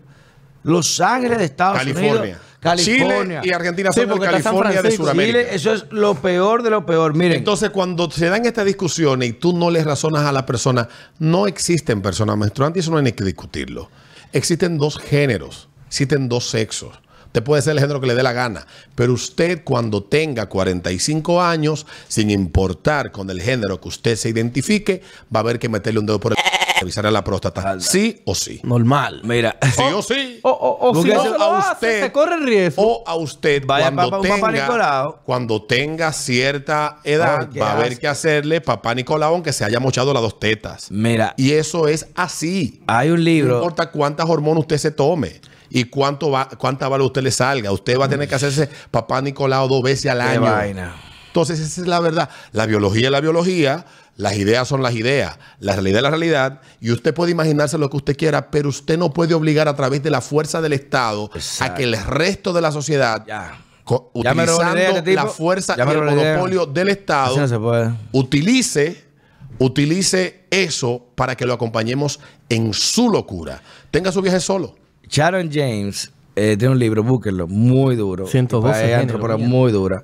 [0.62, 2.20] Los Ángeles de Estados California.
[2.20, 2.38] Unidos.
[2.70, 3.40] California.
[3.40, 4.90] Chile y Argentina Sí, son el California de.
[4.90, 5.38] Sudamérica.
[5.38, 7.14] Chile, eso es lo peor de lo peor.
[7.14, 10.88] Miren, Entonces, cuando se dan estas discusiones y tú no le razonas a la persona,
[11.18, 13.90] no existen personas menstruantes, eso no hay ni que discutirlo.
[14.32, 16.98] Existen dos géneros, existen dos sexos.
[17.26, 21.42] Usted puede ser el género que le dé la gana, pero usted cuando tenga 45
[21.42, 25.02] años, sin importar con el género que usted se identifique,
[25.34, 26.38] va a haber que meterle un dedo por el
[26.80, 28.60] revisar a la próstata, sí o sí.
[28.62, 29.20] Normal.
[29.24, 29.56] mira.
[29.74, 30.40] Sí o sí.
[30.42, 32.82] O, o, o si no se lo a hace, usted- se corre el riesgo.
[32.82, 35.16] O a usted Vaya cuando, papá- tenga, Nicolau.
[35.24, 39.64] cuando tenga cierta edad Ay, ¿qué va a haber que hacerle papá Nicolau aunque se
[39.64, 40.90] haya mochado las dos tetas.
[40.90, 42.82] Mira, Y eso es así.
[42.86, 43.54] hay un No libro.
[43.56, 47.72] importa cuántas hormonas usted se tome y cuánto va, cuánta bala usted le salga.
[47.72, 50.40] Usted va a tener que hacerse papá Nicolau dos veces al Qué año.
[50.42, 50.94] vaina.
[51.36, 52.30] Entonces, esa es la verdad.
[52.52, 53.84] La biología es la biología,
[54.16, 57.90] las ideas son las ideas, la realidad es la realidad, y usted puede imaginarse lo
[57.90, 61.30] que usted quiera, pero usted no puede obligar a través de la fuerza del Estado
[61.34, 61.74] Exacto.
[61.74, 63.52] a que el resto de la sociedad, Ya.
[64.14, 65.14] utilizando idea este tipo.
[65.22, 67.92] la fuerza y el monopolio del Estado, Así no se puede.
[68.12, 69.04] utilice,
[69.58, 72.18] utilice eso para que lo acompañemos
[72.48, 73.60] en su locura.
[73.90, 74.74] Tenga su viaje solo.
[75.06, 78.26] Sharon James eh, tiene un libro, búsquenlo, muy duro.
[78.26, 80.02] 112 Hay géneros, muy dura.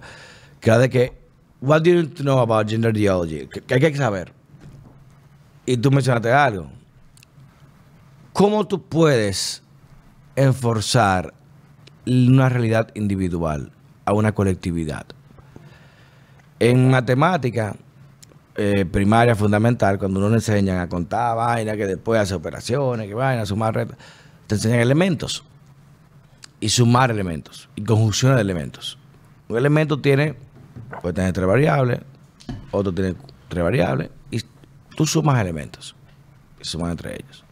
[0.62, 1.21] Que de que,
[1.62, 3.46] what do you need to know about gender ideology?
[3.46, 4.32] Que hay que saber.
[5.64, 6.68] Y tú mencionaste algo.
[8.32, 9.62] ¿Cómo tú puedes
[10.34, 11.32] enforzar
[12.04, 13.70] una realidad individual
[14.04, 15.06] a una colectividad?
[16.58, 17.76] En matemática
[18.56, 23.14] eh, primaria fundamental, cuando uno le enseñan a contar vainas, que después hace operaciones, que
[23.14, 23.86] vainas, sumar
[24.46, 25.44] te enseñan elementos
[26.60, 28.98] y sumar elementos y conjunciones de elementos.
[29.48, 30.34] Un elemento tiene,
[31.00, 32.00] puede tener tres variables,
[32.70, 33.14] otro tiene
[33.48, 34.40] tres variables y
[34.96, 35.94] tú sumas elementos
[36.60, 37.44] y sumas entre ellos.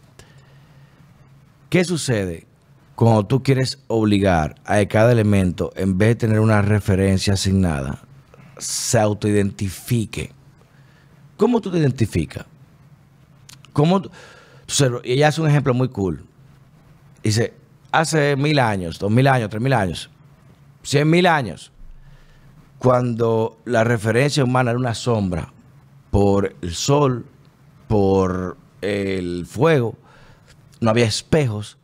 [1.68, 2.46] ¿Qué sucede
[2.94, 8.02] cuando tú quieres obligar a cada elemento, en vez de tener una referencia asignada,
[8.58, 10.32] se autoidentifique?
[11.36, 12.44] ¿Cómo tú te identificas?
[13.72, 14.02] ¿Cómo
[15.04, 16.24] y ella hace un ejemplo muy cool.
[17.22, 17.54] Dice,
[17.90, 20.10] hace mil años, dos mil años, tres mil años,
[20.82, 21.72] cien mil años,
[22.80, 25.52] cuando la referencia humana era una sombra
[26.10, 27.26] por el sol,
[27.86, 29.96] por el fuego,
[30.80, 31.76] no había espejos,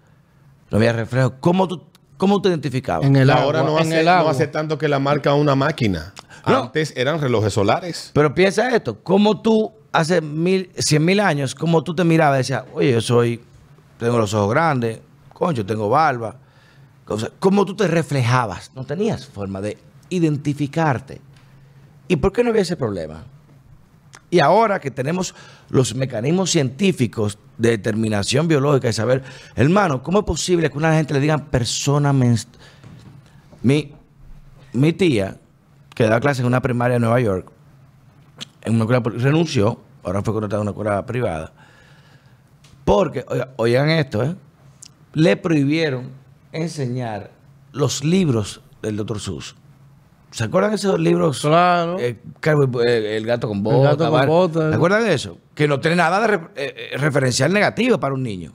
[0.70, 1.34] no había reflejos.
[1.40, 1.82] ¿Cómo tú,
[2.16, 3.06] cómo te identificabas?
[3.06, 6.14] En el Ahora agua, no en hace, no hace tanto que la marca una máquina.
[6.46, 6.62] No.
[6.62, 8.10] Antes eran relojes solares.
[8.14, 12.38] Pero piensa esto, ¿cómo tú hace mil, cien mil años, cómo tú te mirabas y
[12.38, 13.42] decías, oye, yo soy,
[13.98, 15.00] tengo los ojos grandes,
[15.34, 16.36] concho, tengo barba?
[17.06, 18.72] O sea, ¿Cómo tú te reflejabas?
[18.74, 19.76] No tenías forma de
[20.10, 21.20] identificarte.
[22.08, 23.24] ¿Y por qué no había ese problema?
[24.30, 25.34] Y ahora que tenemos
[25.70, 29.22] los mecanismos científicos de determinación biológica y saber,
[29.54, 32.48] hermano, ¿cómo es posible que una gente le digan persona menst-
[33.62, 33.92] mi,
[34.72, 35.36] mi tía,
[35.94, 37.50] que da clases en una primaria en Nueva York,
[38.62, 41.52] en una escuela, renunció, ahora fue contratada en una escuela privada,
[42.84, 44.36] porque, oiga- oigan esto, ¿eh?
[45.14, 46.10] le prohibieron
[46.52, 47.30] enseñar
[47.72, 49.20] los libros del Dr.
[49.20, 49.56] Seuss.
[50.30, 51.40] ¿Se acuerdan de esos libros?
[51.40, 51.98] Claro.
[51.98, 53.90] Eh, eh, el gato con bota.
[53.90, 54.68] gato con va- bota.
[54.70, 55.38] ¿Se acuerdan de eso?
[55.54, 58.52] Que no tiene nada de re- eh, referencial negativo para un niño.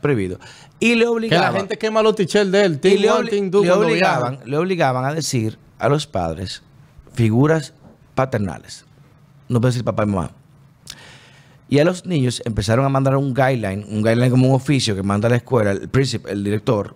[0.00, 0.38] prohibido.
[0.78, 1.52] Y le Que obligaban.
[1.54, 2.80] la gente quema los t-shirts de él.
[2.84, 6.62] y le, obli- obligaban, le obligaban a decir a los padres
[7.14, 7.74] figuras
[8.14, 8.84] paternales.
[9.48, 10.30] No puede decir papá y mamá.
[11.68, 15.02] Y a los niños empezaron a mandar un guideline, un guideline como un oficio que
[15.02, 16.94] manda la escuela, el príncipe, el director,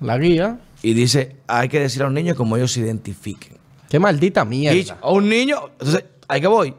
[0.00, 0.58] La guía.
[0.88, 3.56] Y dice, hay que decir a los niños cómo ellos se identifiquen.
[3.90, 4.98] Qué maldita Y mierda.
[5.02, 6.74] a un niño, entonces, ahí que voy.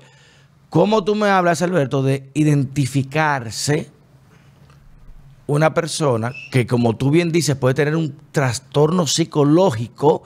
[0.70, 3.90] ¿Cómo tú me hablas, Alberto, de identificarse
[5.46, 10.24] una persona que, como tú bien dices, puede tener un trastorno psicológico?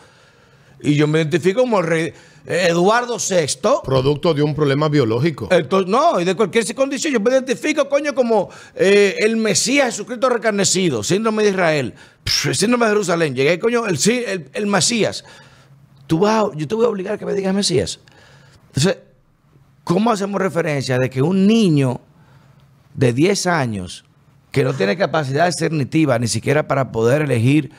[0.82, 2.14] Y yo me identifico como el rey
[2.46, 3.60] Eduardo VI.
[3.84, 5.48] Producto de un problema biológico.
[5.52, 10.30] Entonces, no, y de cualquier condición, yo me identifico, coño, como eh, el Mesías Jesucristo
[10.30, 11.94] recarnecido, síndrome de Israel,
[12.26, 13.36] síndrome de Jerusalén.
[13.36, 15.24] Llegué, coño, el, sí- el, el Mesías.
[16.08, 18.00] Tú vas, yo te voy a obligar a que me digas Mesías.
[18.68, 18.98] Entonces,
[19.84, 22.02] ¿cómo hacemos referencia de que un niño
[22.94, 24.04] de 10 años
[24.52, 27.72] que no tiene capacidad discernitiva ni siquiera para poder elegir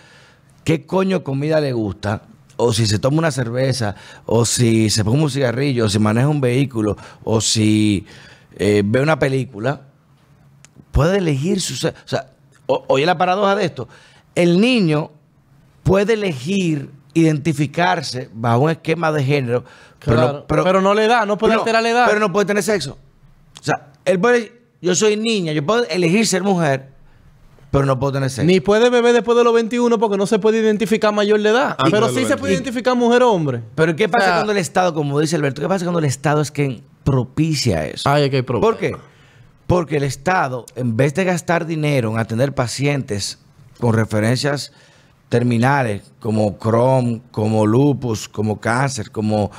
[0.65, 2.23] qué coño comida le gusta,
[2.65, 3.95] o si se toma una cerveza,
[4.27, 8.07] o si se pone un cigarrillo, o si maneja un vehículo, o si
[8.57, 9.83] eh, ve una película,
[10.91, 11.75] puede elegir su...
[11.87, 12.27] O sea,
[12.67, 13.89] o- oye la paradoja de esto.
[14.35, 15.11] El niño
[15.83, 19.65] puede elegir identificarse bajo un esquema de género,
[19.99, 22.07] Claro, pero, no le da, no puede pero- alterar la edad.
[22.09, 22.99] Pero no puede tener sexo.
[23.61, 26.92] O sea, él puede, yo soy niña, yo puedo elegir ser mujer,
[27.73, 28.47] pero no puedo tener sexo.
[28.47, 31.71] Ni puede beber después de los 21 porque no se puede identificar mayor de edad.
[31.79, 32.53] Antes pero sí se puede 21.
[32.53, 33.63] identificar mujer o hombre.
[33.75, 36.05] pero ¿qué pasa O sea, cuando el Estado, como dice Alberto, qué pasa cuando el
[36.05, 38.09] Estado es quien propicia eso?
[38.09, 38.69] Ay, que hay problema.
[38.71, 38.95] ¿Por qué?
[39.67, 43.39] Porque el Estado, en vez de gastar dinero en atender pacientes
[43.81, 44.71] con referencias
[45.31, 49.51] terminales como Crohn, como lupus, como cáncer, como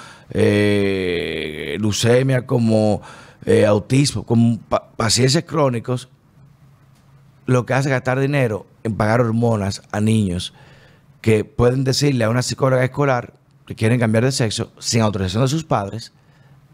[0.67, 3.02] eh, leucemia, como
[3.45, 6.10] eh, autismo, como pa- pacientes crónicos,
[7.45, 10.53] lo que hace es gastar dinero en pagar hormonas a niños
[11.21, 13.34] que pueden decirle a una psicóloga escolar
[13.65, 16.12] que quieren cambiar de sexo sin autorización de sus padres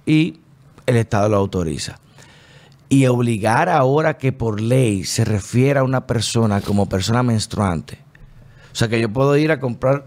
[0.06, 0.40] y
[0.86, 2.00] el Estado lo autoriza.
[2.90, 8.00] Y obligar ahora que por ley se refiera a una persona como persona menstruante.
[8.72, 10.06] O sea que yo puedo ir a comprar,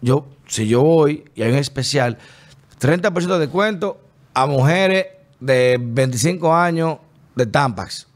[0.00, 2.18] yo, si yo voy y hay un especial,
[2.80, 4.00] 30% de descuento
[4.34, 5.06] a mujeres
[5.40, 6.98] de 25 años
[7.34, 8.06] de Tampax.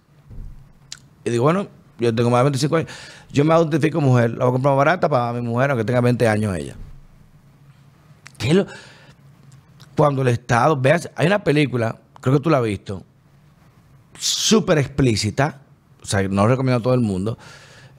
[1.24, 1.66] Y digo, bueno,
[1.98, 2.90] yo tengo más de 25 años.
[3.32, 4.30] Yo me identifico mujer.
[4.32, 6.74] La voy a comprar barata para mi mujer, aunque tenga 20 años ella.
[8.38, 8.66] ¿Qué es lo-
[9.96, 10.76] Cuando el Estado...
[10.76, 13.02] Veas, hay una película, creo que tú la has visto,
[14.18, 15.60] súper explícita.
[16.02, 17.38] O sea, no recomiendo a todo el mundo.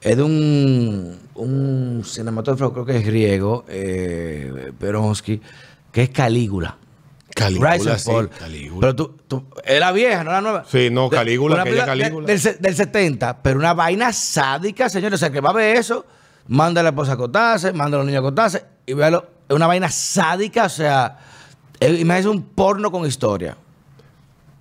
[0.00, 5.40] Es de un, un cinematógrafo, creo que es griego, eh, Peronsky,
[5.90, 6.76] que es Calígula.
[7.36, 8.10] Calígula, Rise sí.
[8.38, 8.80] Calígula.
[8.80, 10.64] Pero tú, tú, era vieja, no era nueva.
[10.70, 12.26] Sí, no, De- Calígula, una aquella película de- Calígula.
[12.26, 15.18] del, del 70, pero una vaina sádica, señores.
[15.18, 16.06] O sea, que va a ver eso,
[16.48, 19.26] manda a la esposa a acotarse, manda a los niños a acotarse y véalo.
[19.48, 21.18] Es una vaina sádica, o sea,
[21.78, 23.56] es, imagínese un porno con historia.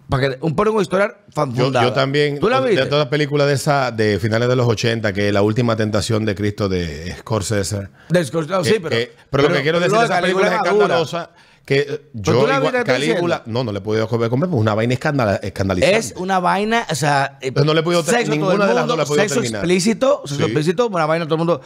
[0.09, 1.17] Para que, un porno con historia
[1.53, 2.85] Yo, yo también, ¿Tú la de viste?
[2.85, 6.35] todas las películas de esa de finales de los 80, que La última tentación de
[6.35, 7.87] Cristo de Scorsese.
[8.09, 10.47] Del Scorsese, sí, que- pero, que- pero lo que quiero decir lo de esa película
[10.47, 11.31] es escandalosa.
[11.65, 14.93] Que yo, la igual, Calígula, no, no le he podido comer, comer, pues una vaina
[14.93, 15.97] escandala, escandalizante.
[15.97, 18.83] Es una vaina, o sea, eh, no le he podido sexo ninguna el de las
[18.83, 19.61] mundo, dos la he podido sexo terminar.
[19.61, 20.43] explícito, sexo Sí.
[20.43, 21.61] explícito, una vaina todo el mundo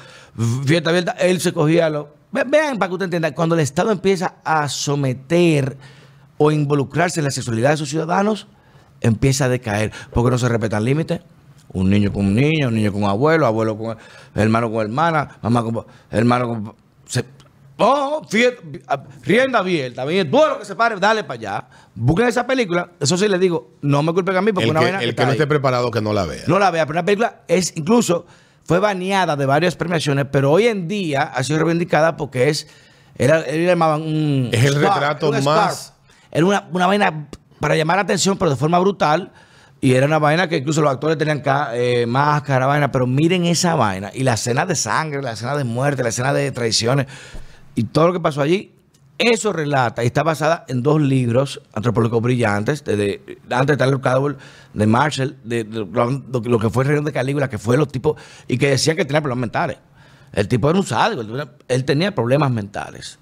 [0.66, 3.92] fiesta abierta, él se cogía lo Ve- Vean para que usted entienda, cuando el Estado
[3.92, 5.76] empieza a someter
[6.38, 8.48] o involucrarse en la sexualidad de sus ciudadanos,
[9.02, 11.22] empieza a decaer, porque no se respetan límites.
[11.74, 13.98] Un niño con un niño, un niño con un abuelo, abuelo con
[14.36, 16.74] hermano con hermana, mamá con hermano con
[17.06, 17.26] se-
[17.82, 18.62] Oh, fiesta,
[19.24, 21.68] rienda abierta, bien, todo lo que se pare, dale para allá.
[21.96, 24.80] Busquen esa película, eso sí les digo, no me culpen a mí porque el una
[24.82, 26.44] que, vaina el que no esté preparado que no la vea.
[26.48, 28.26] No la vea, pero la película es incluso
[28.66, 32.68] fue baneada de varias premiaciones, pero hoy en día ha sido reivindicada porque es
[33.20, 35.94] era llamaban un Es el retrato un más-.
[36.32, 37.28] Era una, una vaina
[37.60, 39.32] para llamar la atención, pero de forma brutal.
[39.82, 41.42] Y era una vaina que incluso los actores tenían
[41.74, 42.92] eh, máscara, vaina.
[42.92, 44.12] Pero miren esa vaina.
[44.14, 47.08] Y la escena de sangre, la escena de muerte, la escena de traiciones.
[47.76, 48.74] Y todo lo que pasó allí.
[49.18, 54.00] Eso relata y está basada en dos libros antropológicos brillantes, de, de- antes de Tyler
[54.00, 54.38] Cadwell,
[54.74, 56.10] de Marshall, de, de lo,
[56.42, 58.16] lo que fue el reino de Calígula, que fue los tipos,
[58.48, 59.78] y que decían que tenía problemas mentales.
[60.32, 61.24] El tipo era un sádico,
[61.68, 63.20] él tenía- problemas mentales.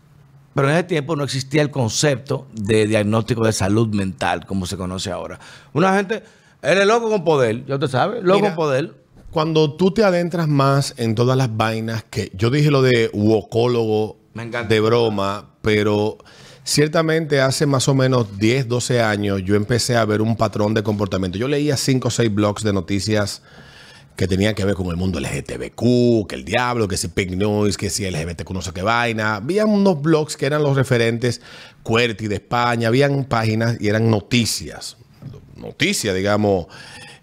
[0.53, 4.77] Pero en ese tiempo no existía el concepto de diagnóstico de salud mental, como se
[4.77, 5.39] conoce ahora.
[5.73, 6.21] Una gente,
[6.61, 8.93] él es loco con poder, ya usted sabe, loco Mira, con poder.
[9.31, 14.17] Cuando tú te adentras más en todas las vainas que yo dije lo de wokólogo
[14.67, 16.17] De broma, pero
[16.63, 20.83] ciertamente hace más o menos 10, 12 años yo empecé a ver un patrón de
[20.83, 21.37] comportamiento.
[21.37, 23.41] Yo leía 5 o 6 blogs de noticias
[24.17, 27.77] que tenían que ver con el mundo LGTBQ, que el diablo, que si Pink Noise,
[27.77, 29.35] que si LGBTQ no sé qué vaina.
[29.35, 31.39] Habían unos blogs que eran los referentes
[31.83, 34.97] QWERTY de España, habían páginas y eran noticias.
[35.55, 36.65] Noticias, digamos,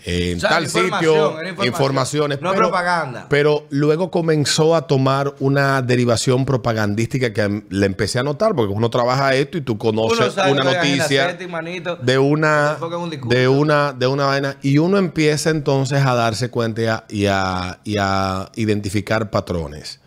[0.07, 2.41] en O sea, tal información, sitio, información, informaciones.
[2.43, 3.27] no propaganda.
[3.31, 8.91] Pero luego comenzó a tomar una derivación propagandística que le empecé a notar, porque uno
[8.91, 14.27] trabaja esto y tú conoces una noticia manito, de una un de una de una
[14.27, 19.31] vaina y uno empieza entonces a darse cuenta y a, y a- y a identificar
[19.31, 20.01] patrones.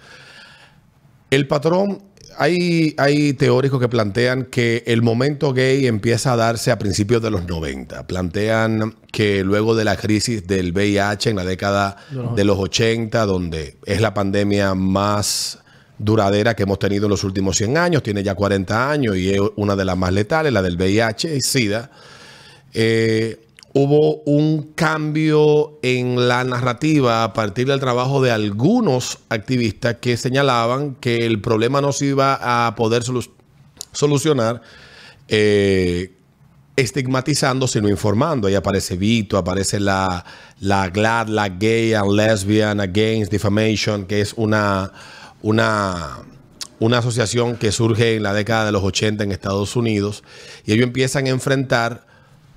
[1.31, 2.03] El patrón
[2.37, 7.31] hay, hay teóricos que plantean que el momento gay empieza a darse a principios de
[7.31, 8.05] los 90.
[8.05, 11.97] Plantean que luego de la crisis del VIH en la década
[12.35, 15.59] de los 80, donde es la pandemia más
[15.97, 19.41] duradera que hemos tenido en los últimos 100 años, tiene ya 40 años y es
[19.55, 21.89] una de las más letales, la del VIH y SIDA,
[22.73, 23.46] eh,
[23.79, 30.95] hubo un cambio en la narrativa a partir del trabajo de algunos activistas que señalaban
[30.95, 33.29] que el problema no se iba a poder solu-
[33.91, 34.63] solucionar
[35.27, 36.11] eh,
[36.75, 38.47] estigmatizando, sino informando.
[38.47, 40.25] Ahí aparece Vito, aparece la,
[40.59, 44.91] la GLAD, la Gay and Lesbian Against Defamation, que es una,
[45.43, 46.17] una,
[46.79, 50.23] una asociación que surge en la década de los 80 en Estados Unidos.
[50.65, 52.06] Y ellos empiezan a enfrentar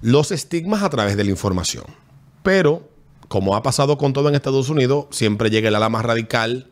[0.03, 1.85] los estigmas a través de la información.
[2.43, 2.89] Pero,
[3.29, 6.69] como ha pasado con todo en Estados Unidos, siempre llega el ala más radical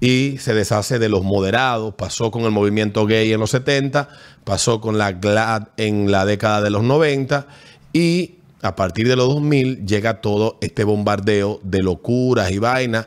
[0.00, 1.94] y se deshace de los moderados.
[1.94, 4.08] Pasó con el movimiento gay en los 70,
[4.44, 7.46] pasó con la GLAD en la década de los 90
[7.92, 13.06] y a partir de los 2000 llega todo este bombardeo de locuras y vainas.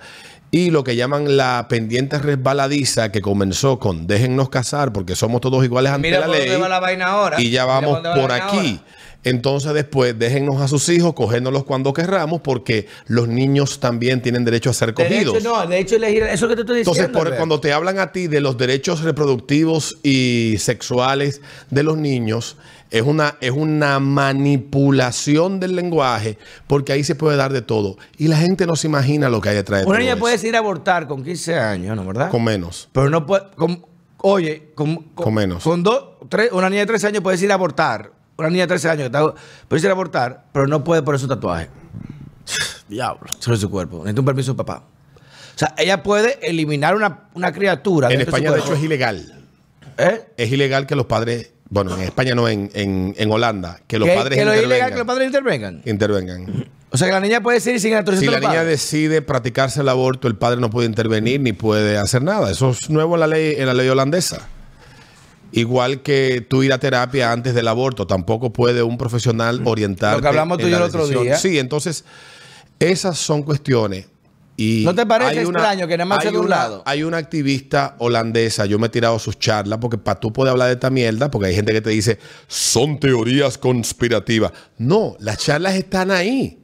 [0.51, 5.63] Y lo que llaman la pendiente resbaladiza que comenzó con déjennos casar porque somos todos
[5.63, 6.59] iguales ante Mira la por dónde ley.
[6.61, 7.39] va la vaina ahora.
[7.39, 8.57] Y ya Mira vamos por aquí.
[8.57, 8.98] ahora.
[9.23, 14.69] Entonces después déjennos a sus hijos, cogérnoslos cuando querramos, porque los niños también tienen derecho
[14.69, 15.43] a ser Derecho, cogidos.
[15.43, 17.01] no, de hecho elegir, eso que te estoy diciendo.
[17.03, 21.97] Entonces, por- cuando te hablan a ti de los derechos reproductivos y sexuales de los
[21.97, 22.55] niños,
[22.91, 27.97] es una, es una manipulación del lenguaje, porque ahí se puede dar de todo.
[28.17, 30.19] Y la gente no se imagina lo que hay detrás de Una todo niña eso.
[30.21, 32.05] puede ir a abortar con 15 años, ¿no?
[32.05, 32.29] ¿Verdad?
[32.31, 32.89] Con menos.
[32.91, 33.43] Pero no puede.
[33.55, 33.85] con-
[34.19, 35.63] oye, con, Con menos.
[35.63, 38.11] Con dos, tres, una niña de 13 años puede ir a abortar.
[38.39, 39.17] Una niña de 13 años que
[39.75, 41.69] está- a abortar, pero no puede poner su tatuaje
[42.87, 43.27] Diablo.
[43.39, 43.97] sobre su cuerpo.
[43.99, 44.83] Necesita un permiso de papá.
[45.17, 48.09] O sea, ella puede eliminar una, una criatura.
[48.11, 49.45] En España, de hecho, es ilegal.
[49.97, 50.21] ¿Eh?
[50.37, 54.07] Es ilegal que los padres, bueno, en España no, en, en, en Holanda, que los
[54.07, 54.77] que, padres que lo es intervengan.
[54.77, 55.81] ilegal que los padres intervengan.
[55.85, 56.65] intervengan.
[56.91, 58.79] O sea, que la niña puede ir sin Si autorización la de los niña padres.
[58.81, 62.49] decide practicarse el aborto, el padre no puede intervenir ni puede hacer nada.
[62.49, 64.47] Eso es nuevo en la ley, en la ley holandesa.
[65.51, 70.15] Igual que tú ir a terapia antes del aborto, tampoco puede un profesional orientar.
[70.15, 71.37] Lo que hablamos tú y yo el otro día.
[71.37, 72.05] Sí, entonces,
[72.79, 74.07] esas son cuestiones.
[74.57, 76.83] Y ¿No te parece extraño que nada más de un una- lado?
[76.85, 80.67] Hay una activista holandesa, yo me he tirado sus charlas, porque para tú poder hablar
[80.67, 84.51] de esta mierda, porque hay gente que te dice, son teorías conspirativas.
[84.77, 86.59] No, las charlas están ahí.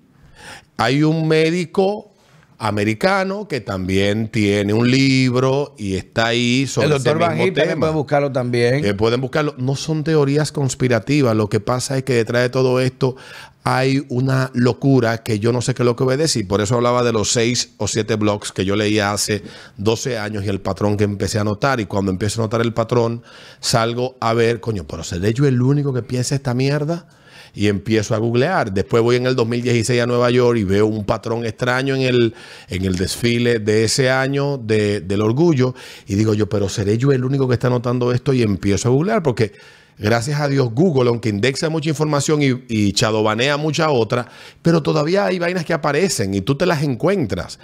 [0.76, 2.14] Hay un médico
[2.58, 7.54] americano que también tiene un libro y está ahí sobre El doctor ese Van mismo
[7.54, 7.80] tema.
[7.82, 8.82] puede buscarlo también.
[8.82, 9.56] Que pueden buscarlo.
[9.58, 11.36] No son teorías conspirativas.
[11.36, 13.16] Lo que pasa es que detrás de todo esto
[13.64, 16.40] hay una locura que yo no sé qué es lo que obedece.
[16.40, 19.44] Y por eso hablaba de los seis o siete blogs que yo leía hace
[19.78, 21.80] 12 años y el patrón que empecé a notar.
[21.80, 23.24] Y cuando empiezo a notar el patrón,
[23.60, 27.08] salgo a ver, coño, pero ¿seré yo el único que piensa esta mierda?
[27.56, 28.74] Y empiezo a googlear.
[28.74, 32.34] Después voy en el 2016 a Nueva York y veo un patrón extraño en el,
[32.68, 35.74] en el desfile de ese año de- del orgullo.
[36.06, 38.34] Y digo yo, pero ¿seré yo el único que está notando esto?
[38.34, 39.54] Y empiezo a googlear porque
[39.98, 44.28] gracias a Dios Google, aunque indexa mucha información y, y chadobanea mucha otra,
[44.62, 47.58] pero todavía hay vainas que aparecen y tú te las encuentras.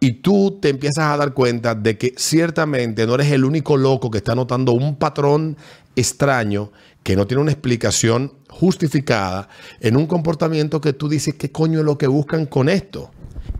[0.00, 4.10] Y tú te empiezas a dar cuenta de que ciertamente no eres el único loco
[4.10, 5.56] que está notando un patrón
[5.94, 6.72] extraño
[7.06, 11.84] que no tiene una explicación justificada en un comportamiento que tú dices, ¿qué coño es
[11.84, 13.12] lo que buscan con esto?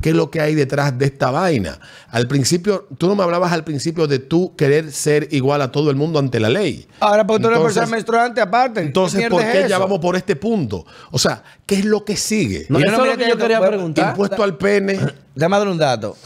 [0.03, 1.79] ¿Qué es lo que hay detrás de esta vaina?
[2.11, 5.91] Al principio, tú no me hablabas al principio de tú querer ser igual a todo
[5.91, 6.89] el mundo ante la ley.
[6.99, 8.81] Ahora, porque tú eres persona menstruante aparte.
[8.81, 10.85] Entonces, ¿Qué ¿por qué ya vamos por este punto?
[11.13, 12.67] O sea, ¿qué es lo que sigue?
[12.69, 14.09] No, Yo eso no es lo mira que yo que- quería preguntar.
[14.11, 14.99] Impuesto al pene.
[15.37, 16.17] Déjame dar un dato.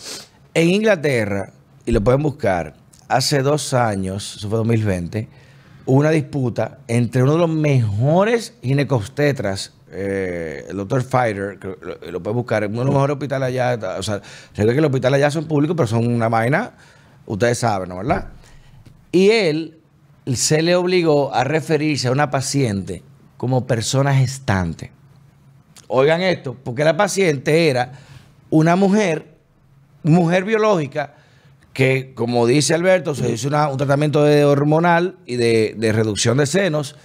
[0.55, 1.53] En Inglaterra,
[1.85, 2.77] y lo pueden buscar,
[3.09, 5.29] hace dos años, eso fue 2020,
[5.87, 12.21] una disputa entre uno de los mejores ginecobstetras, eh, el doctor Fighter, que lo, lo
[12.35, 13.99] buscar, uno de los mejores hospitales allá.
[13.99, 14.21] O sea,
[14.53, 16.75] sé que los hospitales allá son públicos, pero son una vaina,
[17.27, 17.97] ustedes saben, ¿no?
[17.97, 18.29] ¿Verdad?
[19.13, 19.79] Y él
[20.35, 23.03] se le obligó a referirse a una paciente
[23.37, 24.93] como persona gestante.
[25.89, 27.93] Oigan esto, porque la paciente era
[28.51, 29.35] una mujer,
[30.03, 31.15] mujer biológica,
[31.73, 36.97] que como dice Alberto, se hizo un tratamiento de hormonal y de, reducción de senos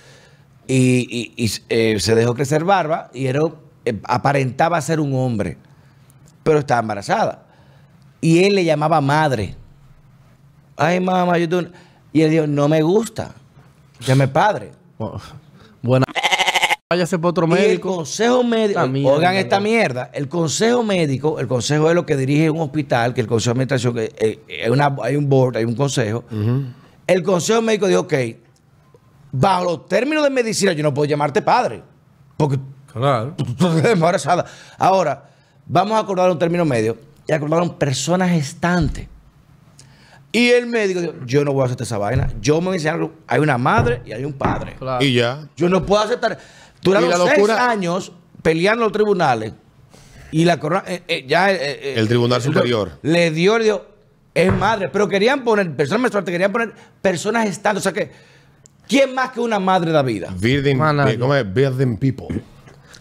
[0.68, 1.34] y,
[1.70, 3.41] eh, se dejó crecer barba y era,
[3.86, 5.57] eh, aparentaba ser un hombre,
[6.43, 7.45] pero estaba embarazada.
[8.22, 9.55] Y él le llamaba madre.
[10.78, 11.61] Ay, mamá, yo.
[12.11, 13.36] Y él dijo, no me gusta,
[13.99, 14.72] llame padre.
[16.91, 21.47] Váyase por otro Y el consejo médico, mierda, oigan esta mierda, el consejo médico, el
[21.47, 24.69] consejo es lo que dirige un hospital, que el consejo de administración, que, eh, eh,
[24.69, 26.23] una- hay un board, hay un consejo.
[27.07, 28.13] El consejo médico dijo, ok,
[29.31, 31.81] bajo los términos de medicina yo no puedo llamarte padre,
[32.38, 32.59] porque
[32.93, 33.33] Claro.
[33.36, 34.45] tú estás embarazada.
[34.77, 35.31] Ahora,
[35.65, 39.07] vamos a acordar un término medio y acordaron personas gestantes.
[40.31, 42.29] Y el médico dijo, yo no voy a aceptar esa vaina.
[42.41, 44.75] Yo me voy a enseñar, hay una madre y hay un padre.
[44.77, 45.03] Claro.
[45.03, 45.47] Y ya.
[45.55, 46.38] Yo no puedo aceptar.
[46.86, 48.11] Duraron la seis locura- años
[48.41, 49.53] peleando los tribunales
[50.31, 52.91] y la corona, eh, eh, ya eh, El Tribunal eh, Superior.
[53.01, 53.86] le dio, le dio,
[54.33, 58.11] es madre, pero querían poner personas menstruantes, querían poner personas gestantes, o sea que
[58.88, 60.33] ¿quién más que una madre da vida?
[60.38, 60.77] Virgin,
[61.19, 61.53] ¿cómo es?
[61.53, 62.27] Virgin people.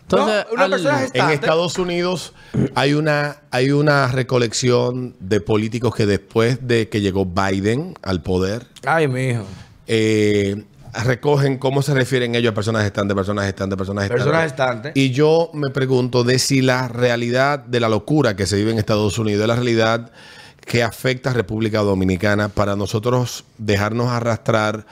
[0.02, 1.30] Entonces, No, una al- persona En.
[1.30, 2.34] Estados Unidos
[2.74, 8.66] hay una, hay una recolección de políticos que después de que llegó Biden al poder,
[8.86, 9.44] Ay, mi hijo.
[9.86, 10.62] eh,
[11.02, 14.24] recogen cómo se refieren ellos a personas gestantes, personas gestantes, personas gestantes.
[14.24, 14.92] Personas gestantes.
[14.94, 18.78] Y yo me pregunto de si la realidad de la locura que se vive en
[18.78, 20.12] Estados Unidos es la realidad
[20.64, 24.86] que afecta a República Dominicana para nosotros dejarnos arrastrar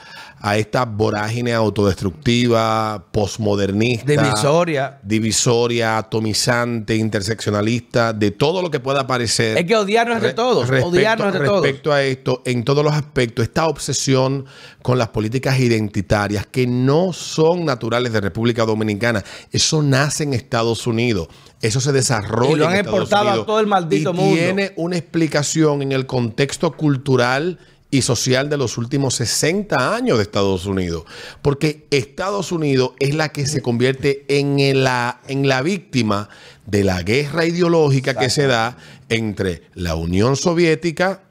[0.44, 4.98] a esta vorágine autodestructiva, posmodernista, Divisoria.
[5.02, 9.56] divisoria, atomizante, interseccionalista, de todo lo que pueda parecer.
[9.58, 10.68] Es que odiarnos Re- todos.
[10.68, 11.62] respecto- odiarnos entre todos.
[11.62, 14.44] Respecto a esto, en todos los aspectos, esta obsesión
[14.82, 19.22] con las políticas identitarias que no son naturales de República Dominicana,
[19.52, 21.28] eso nace en Estados Unidos,
[21.60, 24.34] eso se desarrolla Y lo han en Estados exportado a todo el maldito y mundo.
[24.36, 27.58] Tiene una explicación en el contexto cultural
[27.92, 31.04] y social de los últimos 60 años de Estados Unidos.
[31.42, 36.28] Porque Estados Unidos es la que se convierte en la, en la víctima
[36.66, 38.78] de la guerra ideológica que se da
[39.10, 41.22] entre la Unión Soviética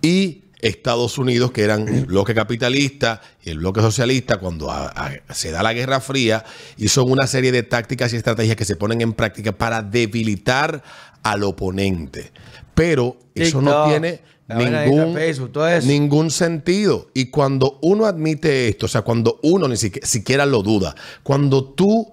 [0.00, 5.34] y Estados Unidos, que eran el bloque capitalista y el bloque socialista, cuando a- a-
[5.34, 6.44] se da la Guerra Fría,
[6.78, 10.82] y son una serie de tácticas y estrategias que se ponen en práctica para debilitar
[11.22, 12.32] al oponente.
[12.74, 15.86] Pero eso no tiene ningún, Facebook, todo eso.
[15.86, 17.08] ningún sentido.
[17.14, 21.64] Y cuando uno admite esto, o sea, cuando uno ni siquiera, siquiera lo duda, cuando
[21.64, 22.12] tú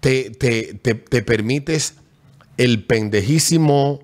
[0.00, 1.94] te, te- te- te permites
[2.56, 4.00] el pendejísimo,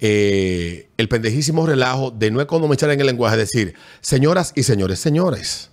[0.00, 5.70] eh, el pendejísimo relajo de no economizar en el lenguaje, decir, señoras y señores, señores,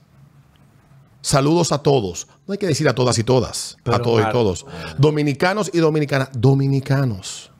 [1.21, 2.27] saludos a todos.
[2.47, 4.65] No hay que decir a todas y todas, a todos y todos.
[4.97, 7.51] Dominicanos y dominicanas, dominicanos.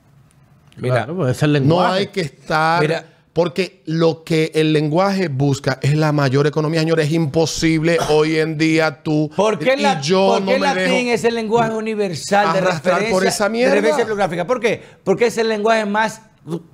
[0.76, 2.80] Mira, Claro, pues, es el No hay que estar.
[2.80, 3.10] Mira.
[3.34, 7.08] Porque lo que el lenguaje busca es la mayor economía, señores.
[7.08, 9.28] Es imposible hoy en día tú.
[9.36, 12.52] ¿Por qué, y la, yo por no qué me latín dejo es el lenguaje universal
[12.52, 14.46] de referencia, por esa de referencia bibliográfica?
[14.46, 14.80] ¿Por qué?
[15.02, 16.22] Porque es el lenguaje más...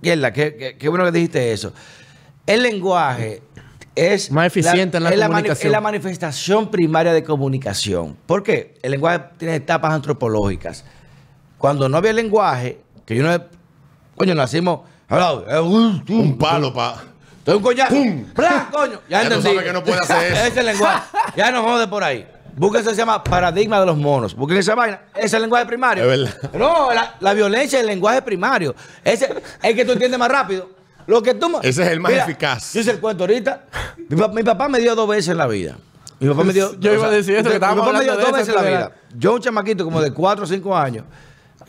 [0.03, 1.73] Mierda, qué, qué- qué bueno que dijiste eso.
[2.47, 3.43] El lenguaje
[3.95, 4.31] es...
[4.31, 5.67] Más eficiente en la es mani- comunicación.
[5.67, 8.19] es la manifestación primaria de comunicación.
[8.27, 8.75] ¿Por qué?
[8.83, 10.85] El lenguaje tiene etapas antropológicas.
[11.57, 13.45] Cuando no había lenguaje, que yo no...
[14.15, 14.81] Coño, nacimos...
[15.11, 16.97] hablado, un palo para.
[17.39, 17.95] Estoy un coñazo.
[18.35, 19.01] ¡Bla, coño!
[19.09, 19.43] Ya, Ya tú entendí.
[19.57, 20.35] sabes que no puede hacer eso.
[20.41, 21.03] Ese es el lenguaje.
[21.37, 22.27] Ya no jode por ahí.
[22.57, 24.35] Búsquense, se llama paradigma de los monos.
[24.35, 25.01] Busquen esa vaina.
[25.15, 26.05] Ese es el lenguaje primario.
[26.13, 26.51] Es verdad.
[26.53, 28.75] No, la, la violencia es el lenguaje primario.
[29.03, 30.69] Ese es que tú entiendes más rápido.
[31.07, 31.59] Lo que tú...
[31.63, 32.75] Ese es el más Mira, eficaz.
[32.75, 33.65] Yo hice el cuento ahorita.
[34.09, 35.77] Mi, pa- mi papá me dio dos veces en la vida.
[36.19, 36.79] Mi papá me dio...
[36.79, 38.63] Yo iba a decir eso, que mi estábamos papá me dio dos veces en la
[38.63, 38.93] vida.
[39.17, 41.05] Yo, un chamaquito como de 4 o 5 años,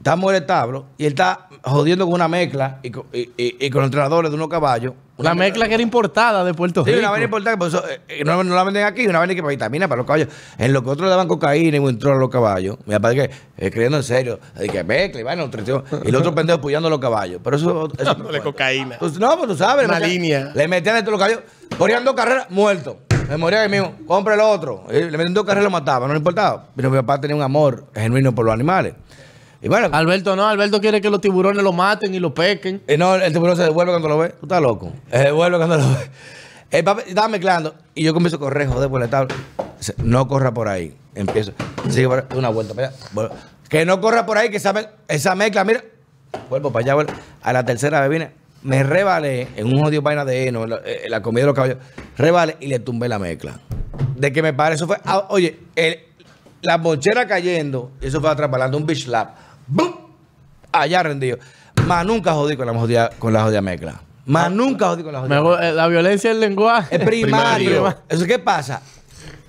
[0.02, 3.56] estábamos en el establo y él está jodiendo con una mezcla y con, y, y-
[3.66, 4.94] y con los entrenadores de unos caballos.
[5.18, 7.02] La mezcla que era importada de Puerto Sí, Rico.
[7.02, 9.42] una vaina importante, por eso, eh, eh, no, no la venden aquí, una vaina que
[9.44, 10.30] para vitamina para los caballos.
[10.58, 12.78] En lo que otros le daban cocaína y un a los caballos.
[12.88, 15.84] Mi papá que eh, creyendo en serio, de que mezcla y vaina, nutrición.
[16.04, 17.40] Y el otro pendejo apoyando a los caballos.
[17.44, 17.88] Pero eso.
[17.96, 18.98] eso Dándole cocaína.
[18.98, 19.84] Pues, no, pues tú sabes.
[19.84, 20.52] le Una metían- línea.
[20.56, 21.52] Le metían dentro de los caballos.
[21.78, 22.98] Corrían dos carreras, muerto.
[23.30, 23.94] Me moría ahí mismo.
[24.08, 24.86] Compra el otro.
[24.90, 26.66] Le metían dos carreras lo mataba, no le importaba.
[26.76, 28.96] Pero mi papá tenía un amor genuino por los animales.
[29.64, 32.82] Y bueno, Alberto no, Alberto quiere que los tiburones lo maten y lo pequen.
[32.88, 34.30] eh, no, el tiburón se devuelve cuando lo ve.
[34.30, 34.92] Tú estás loco.
[35.12, 36.10] Se devuelve cuando lo ve.
[36.72, 39.36] El papá estaba mezclando y yo comienzo a correr, joder, por establo.
[39.78, 40.96] Dice, No corra por ahí.
[41.14, 41.52] Empiezo.
[41.90, 42.98] Sigue por ahí, una vuelta para allá.
[43.12, 43.36] vuelvo.
[43.70, 44.74] Que no corra por ahí, que esa,
[45.08, 45.84] esa mezcla, mira.
[46.50, 47.14] Vuelvo para allá, vuelvo.
[47.42, 48.32] A la tercera vez vine,
[48.64, 51.56] me rebalé en un jodido vaina de heno, en la, en la comida de los
[51.56, 51.78] caballos.
[52.18, 53.60] Rebalé y le tumbé la mezcla.
[54.16, 54.98] De que me pare, eso fue.
[55.06, 56.00] ah, oye, el-
[56.62, 59.36] la mochera cayendo, y eso fue atrapalando un bitch slap.
[59.72, 59.92] ¡Bum!
[60.72, 61.38] allá rendido.
[61.88, 64.02] Más nunca jodí con la jodida, con la jodida mezcla.
[64.26, 65.70] Más nunca jodí con la jodida mezcla.
[65.70, 66.96] eh, la violencia del lenguaje.
[66.96, 67.70] Es primario.
[67.70, 67.98] Primario.
[68.10, 68.82] Eso, ¿qué pasa?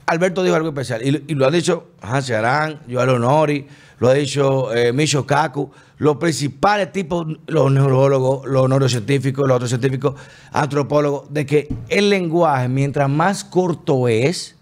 [0.06, 1.02] Alberto dijo algo especial.
[1.06, 3.66] Y, y lo ha dicho Hansi Arán, Joel Honori,
[3.98, 5.70] lo ha dicho eh, Micho Kaku.
[5.98, 10.14] Los principales tipos, los neurólogos, los neurocientíficos, los otros científicos,
[10.52, 14.56] antropólogos, de que el lenguaje, mientras más corto es,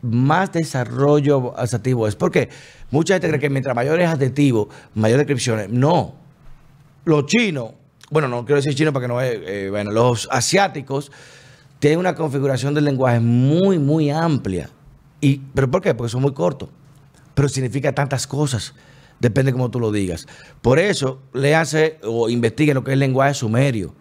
[0.00, 2.16] más desarrollo adjetivo es.
[2.16, 2.48] Porque
[2.90, 5.68] mucha gente cree que mientras mayor es adjetivo, mayor descripciones.
[5.70, 6.14] No
[7.04, 7.70] los chinos,
[8.10, 11.12] bueno, no quiero decir chino para que no eh, bueno, los asiáticos
[11.78, 14.70] tienen una configuración del lenguaje muy, muy amplia.
[15.20, 15.94] Y, ¿Pero por qué?
[15.94, 16.68] Porque son muy cortos.
[17.34, 18.74] Pero significa tantas cosas.
[19.20, 20.26] Depende cómo tú lo digas.
[20.62, 23.94] Por eso, léanse o investiguen lo que es el lenguaje sumerio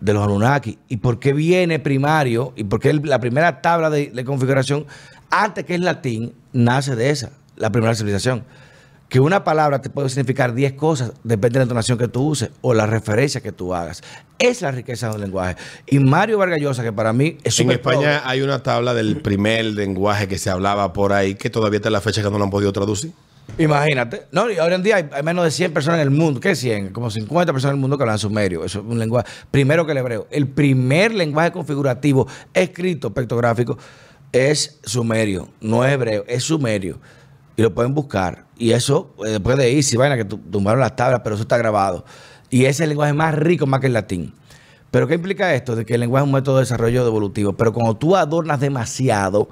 [0.00, 0.78] de los Anunnaki.
[0.88, 4.86] Y por qué viene primario, y por qué el- la primera tabla de, de configuración,
[5.30, 7.30] antes que es latín, nace de esa,
[7.62, 8.44] la primera civilización
[9.08, 12.48] que una palabra te puede significar 10 cosas, depende de la entonación que tú uses
[12.62, 14.02] o la referencia que tú hagas.
[14.38, 15.54] Es la riqueza de un lenguaje.
[15.86, 19.66] Y Mario Vargas Llosa, que para mí es En España hay una tabla del primer
[19.66, 22.44] lenguaje que se hablaba por ahí que todavía está en la fecha que no lo
[22.44, 23.12] han podido traducir.
[23.58, 24.28] Imagínate.
[24.32, 26.40] No, y hoy en día hay, hay menos de 100 personas en el mundo.
[26.40, 26.94] ¿Qué 100?
[26.94, 28.64] Como 50 personas en el mundo que hablan sumerio.
[28.64, 29.28] Eso es un lenguaje.
[29.50, 30.26] Primero que el hebreo.
[30.30, 33.76] El primer lenguaje configurativo escrito, pictográfico,
[34.32, 35.50] es sumerio.
[35.60, 36.98] No es hebreo, es sumerio.
[37.56, 38.44] Y lo pueden buscar.
[38.58, 41.42] Y eso, eh, después de ir, si vaina que tu- tumbaron las tablas, pero eso
[41.42, 42.04] está grabado.
[42.50, 44.34] Y ese es el lenguaje más rico, más que el latín.
[44.90, 45.74] Pero ¿qué implica esto?
[45.76, 47.54] De que el lenguaje es un método de desarrollo evolutivo.
[47.54, 49.48] Pero cuando tú adornas demasiado,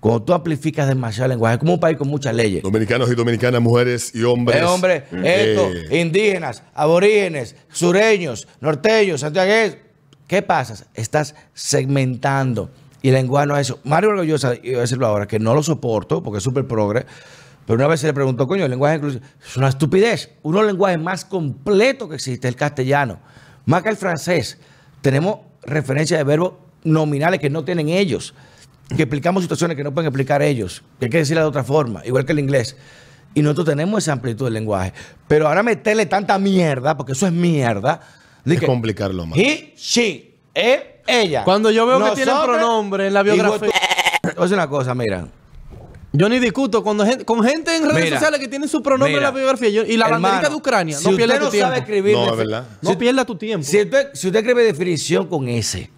[0.00, 2.62] cuando tú amplificas demasiado el lenguaje, es como un país con muchas leyes.
[2.62, 4.60] Dominicanos y dominicanas, mujeres y hombres.
[4.60, 9.78] Eh, hombre, Eh, esto, indígenas, aborígenes, sureños, norteños, santiagueses.
[10.26, 10.86] ¿Qué pasa?
[10.94, 12.70] Estás segmentando.
[13.02, 13.80] Y el lenguaje no es eso.
[13.84, 17.06] Mario Orgullosa, voy a decirlo ahora, que no lo soporto porque es súper progre.
[17.66, 20.30] Pero una vez se le preguntó, coño, el lenguaje inclusivo es una estupidez.
[20.42, 23.20] Uno de los lenguajes más completos que existe es el castellano.
[23.64, 24.58] Más que el francés.
[25.00, 28.34] Tenemos referencias de verbos nominales que no tienen ellos.
[28.88, 30.82] Que explicamos situaciones que no pueden explicar ellos.
[30.98, 32.04] Que hay que decirlas de otra forma.
[32.04, 32.76] Igual que el inglés.
[33.34, 34.92] Y nosotros tenemos esa amplitud del lenguaje.
[35.28, 38.00] Pero ahora meterle tanta mierda, porque eso es mierda.
[38.44, 39.38] de Es que complicarlo más.
[39.38, 41.44] He, she, él, ella.
[41.44, 43.70] Cuando yo veo que tienen pronombre en la biografía.
[44.22, 45.26] decir una cosa, mira.
[46.12, 48.16] Yo ni discuto cuando gen- con gente en redes Mira.
[48.18, 50.96] sociales que tienen su pronombre en la biografía yo- y la Hermano, banderita de Ucrania.
[50.98, 51.68] si no pierda tu no tiempo.
[51.68, 52.14] sabe escribir.
[52.16, 52.64] No, defi- es verdad.
[52.82, 53.64] No si- pierda tu tiempo.
[53.64, 55.88] Si usted, si usted escribe definición con S,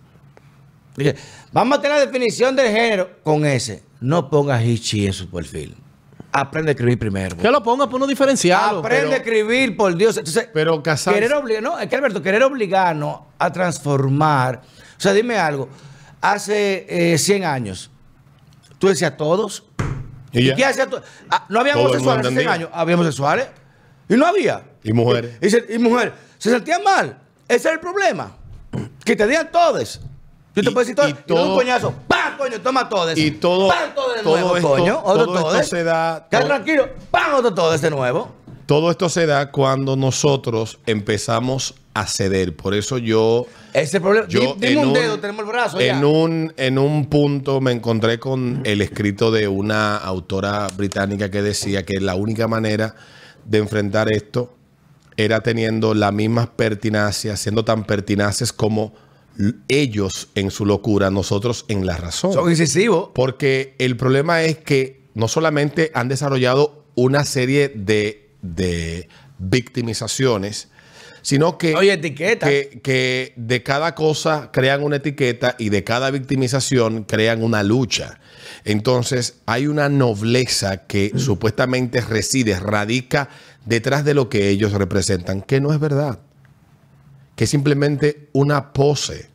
[0.98, 1.16] dice,
[1.50, 3.82] vamos a tener la definición del género con S.
[4.00, 5.74] No ponga hichi en su perfil.
[6.32, 7.36] Aprende a escribir primero.
[7.36, 8.78] que lo ponga por uno diferenciado.
[8.80, 10.16] Aprende pero- a escribir, por Dios.
[10.16, 14.62] Entonces, Pero casarse- Querer obligar, no, es que Alberto, querer obligarnos a transformar.
[14.96, 15.68] O sea, dime algo.
[16.20, 17.90] Hace eh, 100 años,
[18.78, 19.64] tú decías todos.
[20.32, 20.96] Y ¿Y, qué hacías tú?
[21.28, 22.52] Ah, no había homosexuales hace 100 entendía.
[22.52, 22.68] años.
[22.72, 23.46] Había homosexuales.
[24.08, 24.62] Y no había.
[24.82, 25.36] Y mujeres.
[25.42, 26.14] Y, se- y mujeres.
[26.38, 27.18] Se sentían mal.
[27.48, 28.32] Ese es el problema.
[29.04, 30.00] Que te digan todos.
[30.54, 31.08] Yo te Y- puedo decir todo.
[31.08, 31.94] y Y, todo- un coñazo.
[32.36, 32.38] ¡Pam!
[32.38, 32.88] Coño, toma.
[33.16, 33.94] Y todo- ¡Pam!
[33.94, 35.00] Todo de todo nuevo, esto- coño.
[35.04, 35.68] Otro todo esto todes.
[35.68, 36.88] se da- todo- tranquilo.
[37.10, 37.34] ¡Pam!
[37.34, 38.32] Otro todo de nuevo.
[38.66, 42.56] Todo esto se da cuando nosotros empezamos a ceder.
[42.56, 43.46] Por eso yo.
[43.74, 44.26] Ese problema.
[44.28, 45.98] Yo Di- Dime un dedo, tenemos el brazo ya.
[45.98, 51.42] en un, en un punto me encontré con el escrito de una autora británica que
[51.42, 52.94] decía que la única manera
[53.44, 54.54] de enfrentar esto
[55.16, 58.94] era teniendo la misma pertinacia, siendo tan pertinaces como
[59.68, 62.32] ellos en su locura, nosotros en la razón.
[62.32, 63.10] Son incisivos.
[63.14, 69.08] Porque el problema es que no solamente han desarrollado una serie de, de
[69.38, 70.68] victimizaciones,
[71.22, 72.48] sino que, Oye, etiqueta.
[72.48, 78.20] que, que de cada cosa crean una etiqueta y de cada victimización crean una lucha.
[78.64, 83.28] Entonces hay una nobleza que supuestamente reside, radica
[83.64, 86.18] detrás de lo que ellos representan, que no es verdad,
[87.36, 89.30] que es simplemente una pose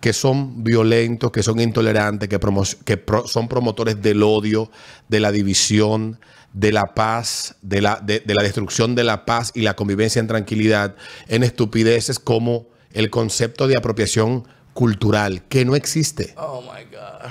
[0.00, 4.70] que son violentos, que son intolerantes, que, promo- que pro- son promotores del odio,
[5.08, 6.18] de la división,
[6.52, 10.20] de la paz, de la, de, de la destrucción de la paz y la convivencia
[10.20, 10.96] en tranquilidad,
[11.28, 16.34] en estupideces como el concepto de apropiación cultural, que no existe.
[16.38, 17.30] Oh my God.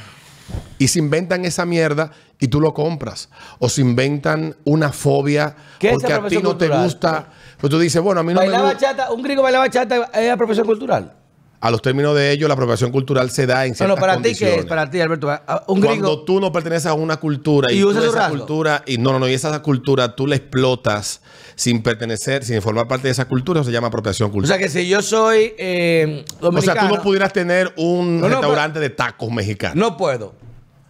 [0.78, 3.30] Y se inventan esa mierda y tú lo compras.
[3.60, 7.30] O se inventan una fobia ¿Qué es porque a ti no te gusta.
[7.60, 8.88] Pues tú dices, bueno, a mí no me Bailaba gusta.
[8.94, 11.14] bachata, un griego bailaba bachata es apropiación cultural.
[11.60, 14.36] A los términos de ello, la apropiación cultural se da en ciertas no, para ti,
[14.36, 14.66] ¿qué es?
[14.68, 15.28] Para ti, Alberto.
[15.66, 16.22] Un Cuando gringo.
[16.24, 18.38] tú no perteneces a una cultura y, usas esa rasgo.
[18.38, 21.20] cultura y no, no, no, y esa cultura tú la explotas
[21.56, 24.60] sin pertenecer, sin formar parte de esa cultura, eso se llama apropiación O cultural.
[24.60, 26.90] sea que si yo soy eh, O sea, dominicano.
[26.90, 29.78] tú no pudieras tener un No, no, restaurante de tacos mexicanos.
[29.78, 30.36] No puedo.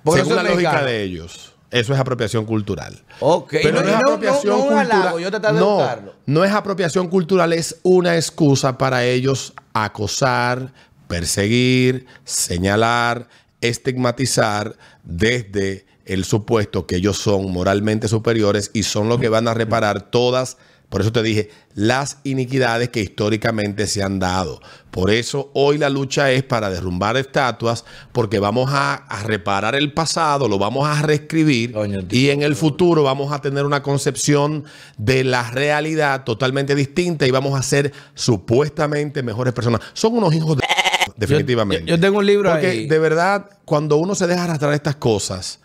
[0.07, 0.87] Porque según la lógica mexicano.
[0.87, 1.53] de ellos.
[1.69, 3.03] Eso es apropiación cultural.
[3.19, 3.55] Ok.
[3.61, 4.91] Pero no, es apropiación no cultural.
[4.91, 10.71] halago, yo tratar de no, no es apropiación cultural, es una excusa para ellos acosar,
[11.07, 13.27] perseguir, señalar,
[13.61, 19.53] estigmatizar desde el supuesto que ellos son moralmente superiores y son los que van a
[19.53, 20.57] reparar todas,
[20.89, 24.61] por eso te dije, las iniquidades que históricamente se han dado.
[24.89, 27.83] Por eso hoy la lucha es para derrumbar estatuas,
[28.13, 31.73] porque vamos a, a reparar el pasado, lo vamos a reescribir
[32.09, 34.63] y en el futuro vamos a tener una concepción
[34.97, 39.81] de la realidad totalmente distinta y vamos a ser supuestamente mejores personas.
[39.93, 40.63] Son unos hijos de...
[41.17, 41.85] definitivamente.
[41.85, 42.87] yo- yo tengo un libro Porque ahí.
[42.87, 45.59] de verdad, cuando uno se deja arrastrar estas cosas,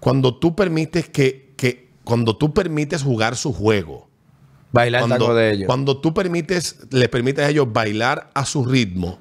[0.00, 4.09] cuando tú permites que, que cuando tú permites jugar su juego,
[4.72, 5.66] Bailar cuando, de ellos.
[5.66, 9.18] cuando tú permites, le permites a ellos bailar a su ritmo,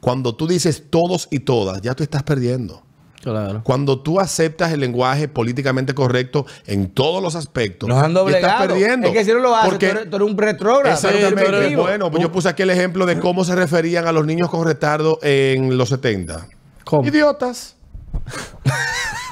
[0.00, 2.82] cuando tú dices todos y todas, ya tú estás perdiendo.
[3.22, 3.62] Claro.
[3.62, 8.46] Cuando tú aceptas el lenguaje políticamente correcto en todos los aspectos, Nos han doblegado.
[8.52, 9.06] estás perdiendo.
[9.06, 10.94] Es que si no lo haces, Porque tú, eres, tú eres un retrógrado.
[10.94, 11.76] Exactamente.
[11.76, 14.66] bueno, pues yo puse aquí el ejemplo de cómo se referían a los niños con
[14.66, 16.48] retardo en los 70.
[16.84, 17.06] ¿Cómo?
[17.06, 17.76] Idiotas.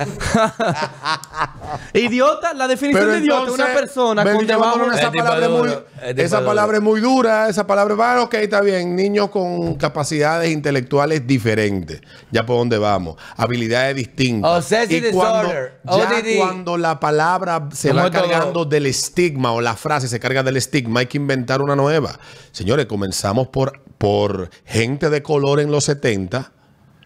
[1.94, 5.44] Idiota, la definición Pero de idiota es entonces, una persona ven, con debajo esa palabra
[5.46, 5.70] es muy,
[6.16, 11.26] esa palabra es muy dura, esa palabra va, ok, está bien, niños con capacidades intelectuales
[11.26, 12.00] diferentes,
[12.30, 14.50] ya por dónde vamos, habilidades distintas.
[14.50, 16.36] Obsessive Y cuando, disorder, ya ODD.
[16.38, 18.22] cuando la palabra se Como va todo.
[18.22, 22.18] cargando del estigma o la frase se carga del estigma, hay que inventar una nueva.
[22.52, 26.52] Señores, comenzamos por, por gente de color en los 70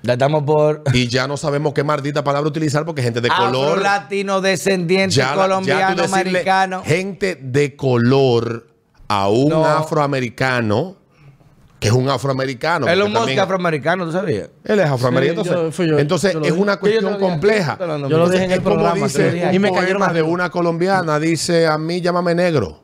[0.06, 0.82] Ya estamos por.
[0.92, 5.16] y ya no sabemos qué maldita palabra utilizar porque gente de color Afro latino descendiente
[5.16, 6.82] ya, la- colombiano americano.
[6.84, 8.66] gente de color
[9.08, 9.64] a un No.
[9.64, 10.96] afroamericano
[11.80, 12.86] que es un afroamericano.
[12.86, 14.48] Elon porque Musk también- es afroamericano, ¿tú sabías?
[14.64, 15.42] Él es afroamericano.
[15.42, 16.58] Sí, entonces, yo- entonces yo es dije.
[16.62, 17.78] una cuestión dije, compleja.
[17.78, 18.44] yo lo dije.
[18.44, 22.00] En el es programa, dice un Y me poema de una colombiana, dice a mí
[22.02, 22.83] llámame negro.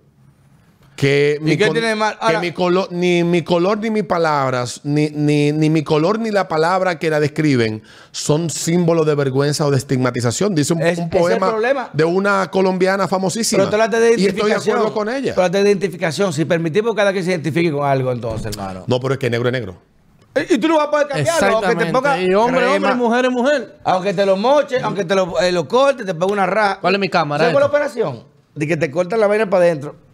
[1.01, 2.12] Que, mi, qué tiene de mal?
[2.18, 6.18] que Ahora- mi color, ni mi color ni mis palabras, ni, ni, ni mi color
[6.18, 10.55] ni la palabra que la describen son símbolos de vergüenza o de estigmatización.
[10.55, 13.64] Dice un, Es- un poema de una colombiana famosísima.
[13.70, 15.34] Pero de y estoy de acuerdo con ella.
[15.34, 16.34] Tú hablaste de identificación.
[16.34, 18.84] Si permitimos que cada quien se identifique con algo, entonces, hermano.
[18.86, 19.78] No, pero es que negro es negro.
[20.36, 22.20] Y y tú no vas a poder cambiarlo, aunque te ponga.
[22.20, 23.78] Y hombre, crema, hombre, mujer es mujer.
[23.84, 26.78] Aunque te lo moche, aunque te lo, eh, lo corte, te ponga una raja.
[26.78, 27.44] ¿Cuál es mi cámara?
[27.44, 28.24] ¿Sabes cuál es la operación?
[28.55, 30.09] De que te cortan la vaina para adentro.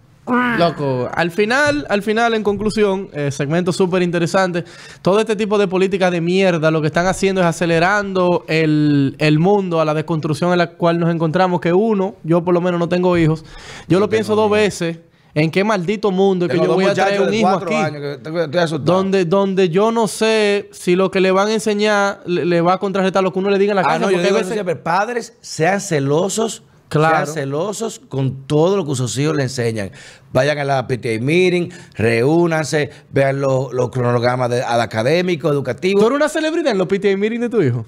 [0.58, 4.64] Loco, al final, al final, en conclusión, eh, segmento súper interesante.
[5.02, 9.38] Todo este tipo de políticas de mierda lo que están haciendo es acelerando el, el
[9.38, 11.60] mundo a la desconstrucción en la cual nos encontramos.
[11.60, 13.44] Que uno, yo por lo menos no tengo hijos,
[13.88, 14.98] yo lo pienso dos veces
[15.34, 17.74] en qué maldito mundo es que yo voy a traer un hijo aquí.
[17.74, 18.92] años que tengo- estoy asustado.
[18.98, 22.72] Donde, donde yo no sé si lo que le van a enseñar le, le va
[22.72, 23.96] a contrarrestar lo que uno le diga en la casa.
[23.96, 24.76] Ah, yo digo eso veces- siempre.
[24.76, 26.62] Padres, sean celosos.
[26.88, 27.26] Claro.
[27.26, 29.90] Sean celosos con todo lo que sus hijos le enseñan.
[30.32, 36.00] Vayan a la PTA meeting, reúnanse, vean los los cronogramas de, al académico, educativo.
[36.00, 37.84] ¿Tú eres una celebridad en los PTA meeting de tu hijo?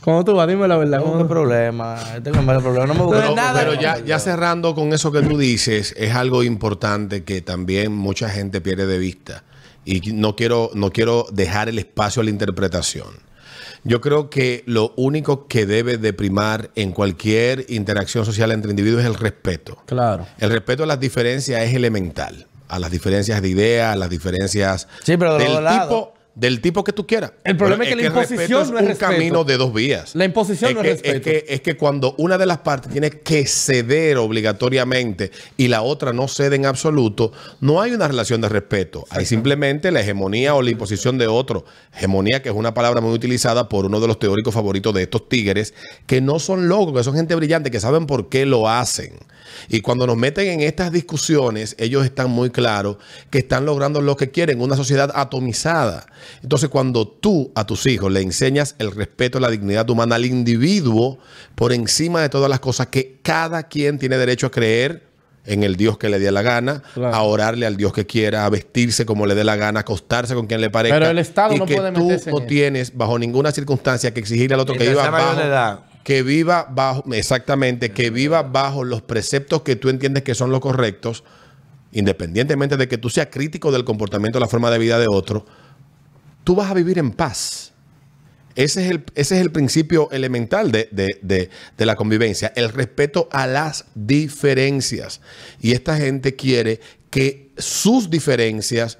[0.00, 0.48] ¿Cómo tú vas?
[0.48, 0.98] Dime la verdad.
[0.98, 1.96] Tengo ¿cómo un tú- problema.
[2.24, 2.86] Tengo un problema.
[2.86, 3.20] No me gusta.
[3.20, 3.60] Pero, nada.
[3.60, 8.28] pero ya, ya cerrando con eso que tú dices, es algo importante que también mucha
[8.30, 9.44] gente pierde de vista.
[9.84, 13.08] Y no quiero, no quiero dejar el espacio a la interpretación.
[13.84, 19.02] Yo creo que lo único que debe de primar en cualquier interacción social entre individuos
[19.02, 19.78] es el respeto.
[19.86, 20.26] Claro.
[20.38, 22.46] El respeto a las diferencias es elemental.
[22.68, 26.84] A las diferencias de ideas, a las diferencias Sí, pero de del tipo, del tipo
[26.84, 27.32] que tú quieras.
[27.44, 29.12] El problema es que la imposición es no es un respeto.
[29.12, 30.14] camino de dos vías.
[30.14, 31.16] La imposición no es que, respeto.
[31.16, 35.82] Es que, es que cuando una de las partes tiene que ceder obligatoriamente y la
[35.82, 39.06] otra no cede en absoluto, no hay una relación de respeto.
[39.10, 41.64] Hay simplemente la hegemonía o la imposición de otro.
[41.94, 45.28] Hegemonía, que es una palabra muy utilizada por uno de los teóricos favoritos de estos
[45.28, 45.74] tigres,
[46.06, 49.18] que no son locos, que son gente brillante, que saben por qué lo hacen.
[49.68, 52.96] Y cuando nos meten en estas discusiones, ellos están muy claros
[53.30, 56.06] que están logrando lo que quieren, una sociedad atomizada.
[56.42, 60.24] Entonces, cuando tú a tus hijos le enseñas el respeto a la dignidad humana al
[60.24, 61.18] individuo,
[61.54, 65.08] por encima de todas las cosas, que cada quien tiene derecho a creer
[65.46, 67.14] en el Dios que le dé la gana, Claro.
[67.16, 70.34] a orarle al Dios que quiera, a vestirse como le dé la gana, a acostarse
[70.34, 70.98] con quien le parezca.
[70.98, 72.46] Pero el Estado y no que puede tú meterse en no eso.
[72.46, 75.82] tienes bajo ninguna circunstancia que exigirle al otro que Mientras viva sea mayor bajo.
[76.04, 80.60] Que viva bajo, exactamente, que viva bajo los preceptos que tú entiendes que son los
[80.60, 81.24] correctos,
[81.92, 85.44] independientemente de que tú seas crítico del comportamiento, la forma de vida de otro,
[86.44, 87.72] tú vas a vivir en paz.
[88.56, 92.70] Ese es el, ese es el principio elemental de, de- de- de la convivencia, el
[92.70, 95.20] respeto a las diferencias.
[95.60, 96.80] Y esta gente quiere
[97.10, 98.98] que sus diferencias,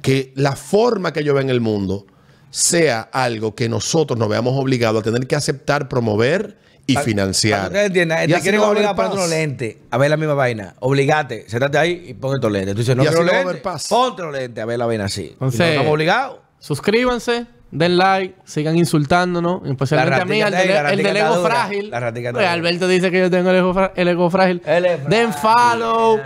[0.00, 2.06] que la forma que ellos ven el mundo,
[2.52, 7.60] sea algo que nosotros nos veamos obligados a tener que aceptar, promover y Para financiar.
[7.62, 9.12] que ustedes entiendan, Y te quieren no obligar a paz.
[9.14, 10.74] unos lentes, a ver la misma vaina.
[10.80, 12.74] Obligate, sentate ahí y ponte los lentes.
[12.74, 13.86] Tú dices, no Y así quiero no paz.
[13.88, 15.22] ponte los lentes a ver la vaina así.
[15.22, 16.38] Y no Entonces- estamos obligados.
[16.58, 21.42] Suscríbanse, den like, sigan insultándonos, especialmente a mí, el, del- la el del ratica ego
[21.44, 21.90] frágil.
[21.90, 22.46] la Pues.
[22.46, 24.62] Alberto dice que yo tengo el ego, fra- el ego frágil.
[24.66, 26.20] El Den follow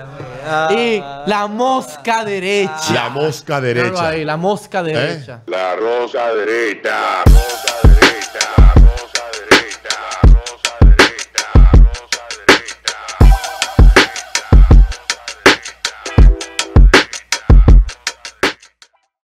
[0.76, 2.92] y la mosca derecha.
[2.94, 4.08] La mosca derecha.
[4.08, 5.40] ahí, la mosca derecha.
[5.46, 7.22] La rosa derecha.
[7.24, 7.95] Rosa